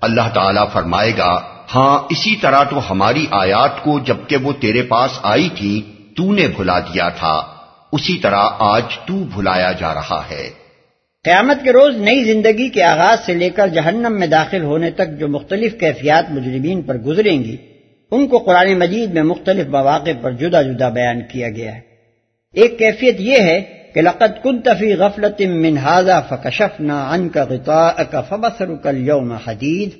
اللہ 0.00 0.28
تعالیٰ 0.34 0.72
فرمائے 0.72 1.12
گا 1.18 1.42
ہاں 1.74 1.98
اسی 2.10 2.36
طرح 2.36 2.64
تو 2.64 2.92
ہماری 2.92 3.26
آیات 3.30 3.84
کو 3.84 3.98
جبکہ 3.98 4.36
وہ 4.36 4.52
تیرے 4.60 4.82
پاس 4.82 5.10
آئی 5.22 5.48
تھی 5.54 5.82
تو 6.16 6.32
نے 6.32 6.48
بھلا 6.56 6.78
دیا 6.78 7.08
تھا۔ 7.08 7.40
اسی 7.92 8.18
طرح 8.18 8.46
آج 8.58 8.82
تو 9.06 9.24
بھلایا 9.24 9.72
جا 9.72 9.94
رہا 9.94 10.22
ہے۔ 10.30 10.50
قیامت 11.24 11.64
کے 11.64 11.72
روز 11.72 11.96
نئی 11.96 12.24
زندگی 12.24 12.68
کے 12.68 12.82
آغاز 12.82 13.26
سے 13.26 13.34
لے 13.34 13.50
کر 13.50 13.68
جہنم 13.68 14.18
میں 14.18 14.26
داخل 14.26 14.62
ہونے 14.62 14.90
تک 14.90 15.18
جو 15.20 15.28
مختلف 15.28 15.72
کیفیات 15.80 16.30
مجرمین 16.30 16.82
پر 16.82 16.96
گزریں 16.96 17.44
گی 17.44 17.56
ان 18.10 18.28
کو 18.28 18.38
قرآن 18.38 18.78
مجید 18.78 19.14
میں 19.14 19.22
مختلف 19.22 19.66
مواقع 19.66 20.10
پر 20.22 20.30
جدا 20.30 20.62
جدا 20.62 20.88
بیان 20.88 21.20
کیا 21.32 21.48
گیا 21.48 21.74
ہے۔ 21.74 21.80
ایک 22.52 22.78
کیفیت 22.78 23.20
یہ 23.20 23.36
ہے 23.40 23.78
کہ 23.94 24.00
لقت 24.00 24.42
کن 24.42 24.62
تفی 24.62 24.94
غفلت 24.94 25.40
منہذا 25.40 26.20
فکشف 26.20 26.80
نہ 26.80 26.92
ان 26.92 27.28
کا 27.28 28.20
فبصر 28.20 28.74
کل 28.74 29.08
یوم 29.08 29.32
حدید۔ 29.32 29.90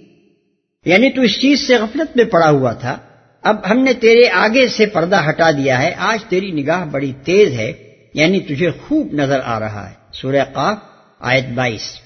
یعنی 0.85 1.11
تو 1.11 1.23
اس 1.23 1.41
چیز 1.41 1.67
سے 1.67 1.77
غفلت 1.77 2.17
میں 2.17 2.25
پڑا 2.25 2.51
ہوا 2.51 2.73
تھا۔ 2.73 2.99
اب 3.43 3.57
ہم 3.71 3.79
نے 3.79 3.93
تیرے 3.93 4.31
آگے 4.33 4.69
سے 4.69 4.87
پردہ 4.87 5.29
ہٹا 5.29 5.51
دیا 5.51 5.83
ہے۔ 5.83 5.95
آج 5.97 6.25
تیری 6.25 6.51
نگاہ 6.51 6.85
بڑی 6.85 7.13
تیز 7.25 7.49
ہے۔ 7.49 7.73
یعنی 8.15 8.41
تجھے 8.41 8.71
خوب 8.71 9.13
نظر 9.13 9.41
آ 9.45 9.61
رہا 9.61 9.91
ہے۔ 9.91 9.95
سورہ 10.13 10.45
قاف، 10.53 10.77
آیت 11.21 11.45
بائیس۔ 11.55 12.01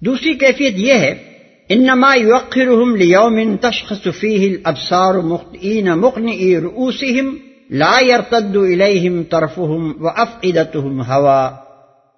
دوسری 0.00 0.34
کیفیت 0.34 0.72
یہ 0.76 0.94
ہے 0.94 1.29
انما 1.70 2.14
يؤخرهم 2.14 2.96
ليوم 2.96 3.56
تشخص 3.56 4.08
فيه 4.08 4.46
الابصار 4.46 5.20
مخطئين 5.22 5.94
مقنعي 5.94 6.58
رؤوسهم 6.58 7.38
لا 7.70 8.00
يرتد 8.00 8.56
اليهم 8.56 9.22
طرفهم 9.22 10.06
وافئدتهم 10.06 11.02
هوا 11.02 11.50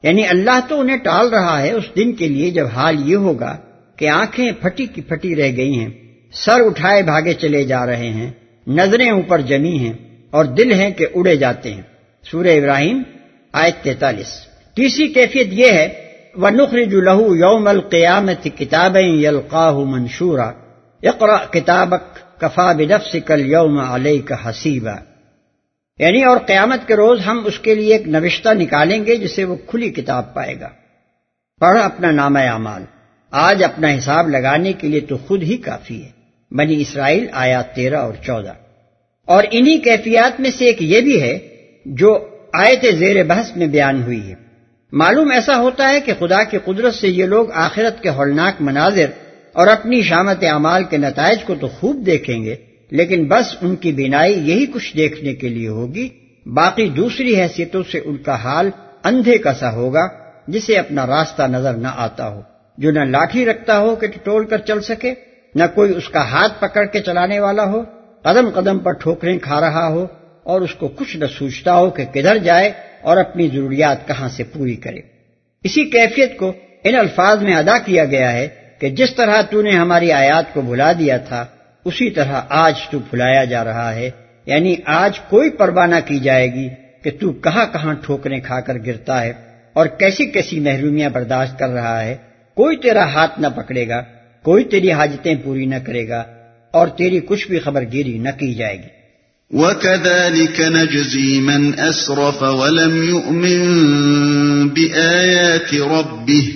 یعنی 0.03 0.27
اللہ 0.27 0.61
تو 0.69 0.81
انہیں 0.81 0.97
ٹال 0.97 1.29
رہا 1.29 1.63
ہے 1.63 1.73
اس 1.73 1.85
دن 1.97 2.13
کے 2.13 2.29
لیے 2.29 2.51
جب 2.51 2.67
حال 2.67 3.11
یہ 3.11 3.17
ہوگا 3.17 3.57
کہ 3.97 4.09
آنکھیں 4.09 4.53
پھٹی 4.61 4.87
کی 4.87 5.01
پھٹی 5.01 5.35
رہ 5.37 5.57
گئی 5.57 5.79
ہیں، 5.79 5.91
سر 6.33 6.61
اٹھائے 6.61 7.03
بھاگے 7.03 7.35
چلے 7.35 7.65
جا 7.65 7.87
رہے 7.87 8.09
ہیں، 8.09 8.31
نظریں 8.67 9.11
اوپر 9.11 9.41
جمی 9.41 9.79
ہیں 9.79 9.93
اور 10.31 10.45
دل 10.45 10.73
ہیں 10.73 10.91
کہ 10.91 11.07
اڑے 11.15 11.37
جاتے 11.37 11.75
ہیں۔ 11.75 11.83
سورہ 12.31 12.57
ابراہیم، 12.59 13.03
آیت 13.53 13.85
تینتالیس۔ 13.85 14.33
تیسری 14.77 15.09
کیفیت 15.09 15.47
یہ 15.51 15.71
ہے 15.73 16.02
وہ 16.37 16.51
نخرج 16.51 16.95
لہو 16.95 17.37
یوم 17.37 17.69
القیامت 17.69 18.49
کتابیں 18.59 19.03
یلقاہ 19.03 19.79
منشورا. 19.79 20.53
اقرا 21.03 21.37
کتابک 21.37 22.41
کفا 22.41 22.73
بنفس 22.73 23.17
کل 23.27 23.51
یوم 23.51 23.79
علیہ 23.79 24.23
کا 24.23 24.49
حسیبہ 24.49 24.97
یعنی 25.99 26.25
اور 26.25 26.37
قیامت 26.37 26.89
کے 26.89 26.97
روز 26.97 27.21
ہم 27.27 27.43
اس 27.45 27.59
کے 27.59 27.75
لیے 27.75 27.97
ایک 27.97 28.09
نوشتہ 28.09 28.49
نکالیں 28.49 29.07
گے 29.07 29.17
جسے 29.17 29.45
وہ 29.45 29.57
کھلی 29.67 29.91
کتاب 29.91 30.35
پائے 30.35 30.61
گا۔ 30.61 30.69
پڑھ 31.61 31.83
اپنا 31.83 32.11
نام 32.11 32.37
اعمال۔ 32.37 32.85
آج 33.31 33.65
اپنا 33.65 33.89
حساب 33.99 34.29
لگانے 34.29 34.73
کے 34.73 34.89
لیے 34.89 35.01
تو 35.01 35.17
خود 35.17 35.43
ہی 35.43 35.57
کافی 35.57 36.05
ہے۔ 36.05 36.11
بنی 36.51 36.81
اسرائیل 36.81 37.27
آیا 37.33 37.63
تیرہ 37.63 37.97
اور 37.97 38.13
چودہ۔ 38.27 38.53
اور 39.27 39.45
انہی 39.51 39.79
کیفیات 39.79 40.41
میں 40.41 40.51
سے 40.51 40.65
ایک 40.65 40.83
یہ 40.83 41.01
بھی 41.01 41.23
ہے 41.23 41.39
جو 41.87 42.29
آیت 42.53 42.85
زیر 42.99 43.25
بحث 43.25 43.57
میں 43.57 43.67
بیان 43.67 44.03
ہوئی 44.03 44.31
ہے۔ 44.31 44.52
معلوم 44.93 45.31
ایسا 45.31 45.57
ہوتا 45.57 45.89
ہے 45.89 46.01
کہ 46.01 46.13
خدا 46.19 46.43
کی 46.45 46.59
قدرت 46.65 46.95
سے 46.95 47.09
یہ 47.09 47.25
لوگ 47.25 47.51
آخرت 47.55 48.03
کے 48.03 48.09
ہولناک 48.09 48.61
مناظر 48.61 49.11
اور 49.53 49.67
اپنی 49.67 50.01
شامت 50.03 50.45
اعمال 50.45 50.85
کے 50.85 50.97
نتائج 50.97 51.45
کو 51.45 51.55
تو 51.61 51.69
خوب 51.69 52.05
دیکھیں 52.07 52.45
گے، 52.45 52.57
لیکن 52.93 53.27
بس 53.29 53.55
ان 53.61 53.77
کی 53.77 53.93
بینائی 53.93 54.35
یہی 54.51 54.67
کچھ 54.67 54.97
دیکھنے 54.97 55.35
کے 55.35 55.49
لیے 55.49 55.69
ہوگی۔ 55.69 56.09
باقی 56.47 56.89
دوسری 56.89 57.41
حیثیتوں 57.41 57.83
سے 57.93 58.01
ان 58.05 58.17
کا 58.17 58.35
حال 58.35 58.71
اندھے 59.05 59.39
کا 59.39 59.55
سا 59.55 59.73
ہوگا، 59.73 60.07
جسے 60.49 60.77
اپنا 60.79 61.07
راستہ 61.07 61.43
نظر 61.43 61.75
نہ 61.77 61.89
آتا 61.97 62.29
ہو، 62.29 62.41
جو 62.79 62.91
نہ 62.91 63.05
لاٹھی 63.05 63.45
رکھتا 63.45 63.79
ہو 63.79 63.95
کہ 63.97 64.07
ٹٹول 64.07 64.45
کر 64.45 64.59
چل 64.59 64.81
سکے، 64.81 65.15
نہ 65.55 65.65
کوئی 65.75 65.97
اس 65.97 66.09
کا 66.09 66.29
ہاتھ 66.31 66.61
پکڑ 66.61 66.85
کے 66.85 67.01
چلانے 67.01 67.41
والا 67.41 67.65
ہو، 67.65 67.83
قدم 68.25 68.51
قدم 68.55 68.79
پر 68.79 68.93
ٹھوکریں 68.93 69.39
کھا 69.39 69.61
رہا 69.61 69.89
ہو 69.89 70.07
اور 70.43 70.61
اس 70.61 70.75
کو 70.75 70.89
کچھ 70.89 71.17
نہ 71.17 71.25
سوچتا 71.39 71.77
ہو 71.77 71.91
کہ 71.91 72.05
کدھر 72.05 72.39
جائے 72.39 72.71
اور 73.03 73.17
اپنی 73.17 73.49
ضروریات 73.49 74.09
کہاں 74.09 74.29
سے 74.29 74.45
پوری 74.45 74.77
کرے۔ 74.77 75.01
اسی 75.65 75.85
کیفیت 75.85 76.37
کو 76.37 76.53
ان 76.85 76.95
الفاظ 76.95 77.43
میں 77.43 77.55
ادا 77.55 77.79
کیا 77.79 78.05
گیا 78.05 78.33
ہے 78.33 78.49
کہ 78.79 78.89
جس 78.89 79.15
طرح 79.15 79.43
تو 79.43 79.63
نے 79.63 79.71
ہماری 79.71 80.13
آیات 80.13 80.55
کو 80.55 80.61
بھلا 80.61 80.93
دیا 80.93 81.17
تھا، 81.17 81.47
اسی 81.85 82.11
طرح 82.11 82.41
آج 82.49 82.75
تو 82.91 82.99
بھلایا 82.99 83.45
جا 83.45 83.65
رہا 83.65 83.95
ہے۔ 83.95 84.11
یعنی 84.47 84.77
آج 84.85 85.21
کوئی 85.21 85.51
پرواہ 85.51 85.87
نہ 85.87 85.95
کی 86.07 86.19
جائے 86.19 86.55
گی 86.55 86.69
کہ 87.03 87.11
تو 87.21 87.33
کہاں 87.33 87.67
کہاں 87.73 87.95
ٹھوکریں 87.95 88.41
کھا 88.41 88.61
کر 88.61 88.79
گرتا 88.87 89.23
ہے 89.23 89.33
اور 89.73 89.87
کیسی 89.87 90.27
کیسی 90.27 90.61
محرومیاں 90.61 91.11
برداشت 91.11 91.59
کر 91.59 91.69
رہا 91.69 92.05
ہے۔ 92.05 92.17
کوئی 92.55 92.77
تیرا 92.77 93.05
ہاتھ 93.05 93.41
نہ 93.41 93.47
پکڑے 93.57 93.89
گا، 93.89 94.03
کوئی 94.43 94.65
تیری 94.65 94.93
حاجتیں 94.93 95.35
پوری 95.45 95.67
نہ 95.67 95.75
کرے 95.87 96.09
گا 96.09 96.25
اور 96.71 96.89
تیری 96.89 97.21
کچھ 97.21 97.49
بھی 97.49 97.59
خبر 97.59 97.85
گیری 97.93 98.19
نہ 98.19 98.29
کی 98.39 98.55
جائے 98.55 98.77
گی۔ 98.77 99.02
وَكَذَلِكَ 99.53 100.63
نَجْزِي 100.63 101.41
مَنْ 101.41 101.89
أَسْرَفَ 101.89 102.45
وَلَمْ 102.45 103.05
يُؤْمِن 103.05 103.61
بِآيَاتِ 104.69 105.81
رَبِّهِ 105.81 106.49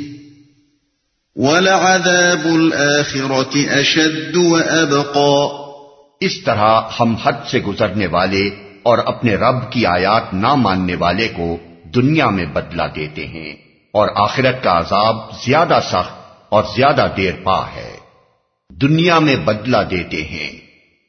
وَلَعَذَابُ 1.37 2.49
الْآخِرَةِ 2.49 3.81
أَشَدُّ 3.81 4.37
وَأَبْقَى 4.37 5.67
اس 6.21 6.41
طرح 6.45 6.81
ہم 7.01 7.15
حد 7.15 7.49
سے 7.51 7.61
گزرنے 7.61 8.07
والے 8.07 8.49
اور 8.83 8.99
اپنے 8.99 9.35
رب 9.35 9.73
کی 9.73 9.87
آیات 9.87 10.35
نہ 10.35 10.55
ماننے 10.55 10.95
والے 10.95 11.29
کو 11.29 11.57
دنیا 11.95 12.31
میں 12.31 12.47
بدلہ 12.47 12.83
دیتے 12.97 13.27
ہیں 13.27 13.55
اور 13.93 14.09
آخرت 14.15 14.65
کا 14.65 14.79
عذاب 14.79 15.17
زیادہ 15.47 15.79
سخت 15.85 16.45
اور 16.49 16.63
زیادہ 16.77 17.07
دیر 17.17 17.33
پا 17.45 17.67
ہے۔ 17.67 17.97
دنیا 18.71 19.19
میں 19.19 19.37
بدلہ 19.37 19.83
دیتے 19.91 20.23
ہیں۔ 20.23 20.66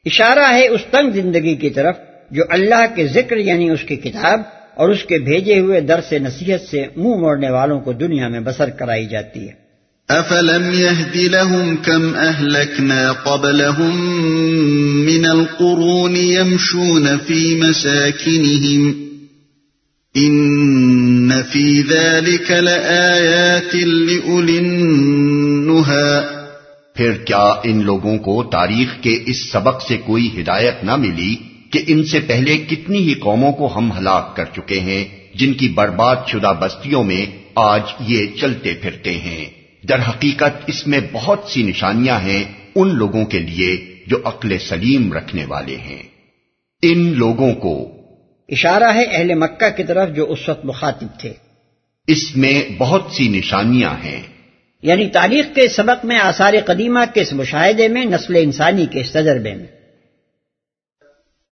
اشارہ 0.07 0.47
ہے 0.53 0.67
اس 0.67 0.83
تنگ 0.91 1.11
زندگی 1.11 1.55
کی 1.55 1.69
طرف 1.69 1.95
جو 2.31 2.43
اللہ 2.49 2.85
کے 2.95 3.07
ذکر 3.07 3.37
یعنی 3.37 3.69
اس 3.69 3.83
کی 3.87 3.95
کتاب 3.95 4.41
اور 4.75 4.89
اس 4.89 5.03
کے 5.03 5.17
بھیجے 5.19 5.59
ہوئے 5.59 5.79
در 5.81 6.01
سے 6.09 6.19
نصیحت 6.19 6.61
سے 6.61 6.83
منہ 6.95 7.15
موڑنے 7.21 7.49
والوں 7.49 7.79
کو 7.79 7.93
دنیا 7.93 8.27
میں 8.27 8.39
بسر 8.39 8.69
کرائی 8.69 9.05
جاتی 9.05 9.47
ہے۔ 9.47 9.67
افلم 10.09 10.65
يهد 10.73 11.15
لهم 11.31 11.75
كم 11.85 12.03
اهلكنا 12.15 13.11
قبلهم 13.23 13.95
من 15.07 15.25
القرون 15.25 16.15
يمشون 16.15 17.07
في 17.27 17.41
مساكنهم 17.55 18.83
ان 20.15 21.43
في 21.51 21.65
ذلك 21.89 22.51
لآيات 22.51 23.75
لأولي 23.75 24.57
النهى 24.59 26.36
پھر 26.97 27.17
کیا 27.17 27.53
ان 27.63 27.83
لوگوں 27.83 28.17
کو 28.17 28.43
تاریخ 28.43 29.01
کے 29.01 29.23
اس 29.25 29.51
سبق 29.51 29.81
سے 29.87 29.97
کوئی 29.97 30.41
ہدایت 30.41 30.83
نہ 30.83 30.95
ملی 30.95 31.35
کہ 31.71 31.83
ان 31.87 32.03
سے 32.03 32.19
پہلے 32.19 32.57
کتنی 32.57 32.97
ہی 32.97 33.13
قوموں 33.13 33.51
کو 33.51 33.77
ہم 33.77 33.91
ہلاک 33.97 34.35
کر 34.35 34.45
چکے 34.45 34.79
ہیں 34.79 35.05
جن 35.35 35.53
کی 35.53 35.67
برباد 35.67 36.15
شدہ 36.27 36.53
بستیوں 36.59 37.03
میں 37.03 37.25
آج 37.55 37.81
یہ 37.99 38.27
چلتے 38.41 38.73
پھرتے 38.81 39.13
ہیں؟ 39.13 39.45
در 39.89 39.99
حقیقت 40.09 40.63
اس 40.67 40.87
میں 40.87 40.99
بہت 41.11 41.39
سی 41.47 41.63
نشانیاں 41.63 42.19
ہیں 42.19 42.43
ان 42.75 42.95
لوگوں 42.95 43.25
کے 43.25 43.39
لیے 43.39 43.95
جو 44.07 44.17
عقل 44.25 44.57
سلیم 44.57 45.13
رکھنے 45.13 45.45
والے 45.45 45.77
ہیں۔ 45.77 46.03
ان 46.81 47.13
لوگوں 47.17 47.53
کو۔ 47.53 47.89
اشارہ 48.49 48.93
ہے 48.93 49.03
اہل 49.03 49.33
مکہ 49.35 49.69
کی 49.77 49.83
طرف 49.83 50.15
جو 50.15 50.31
اس 50.31 50.49
وقت 50.49 50.65
مخاطب 50.65 51.19
تھے۔ 51.19 51.33
اس 52.07 52.37
میں 52.37 52.63
بہت 52.77 53.01
سی 53.11 53.27
نشانیاں 53.27 53.93
ہیں۔ 54.03 54.36
یعنی 54.81 55.09
تاریخ 55.09 55.45
کے 55.55 55.67
سبق 55.67 56.05
میں 56.05 56.19
آثار 56.19 56.53
قدیمہ 56.65 56.99
کے 57.13 57.21
اس 57.21 57.33
مشاہدے 57.33 57.87
میں، 57.87 58.05
نسل 58.05 58.35
انسانی 58.35 58.85
کے 58.85 59.01
اس 59.01 59.11
تجربے 59.11 59.53
میں۔ 59.53 59.76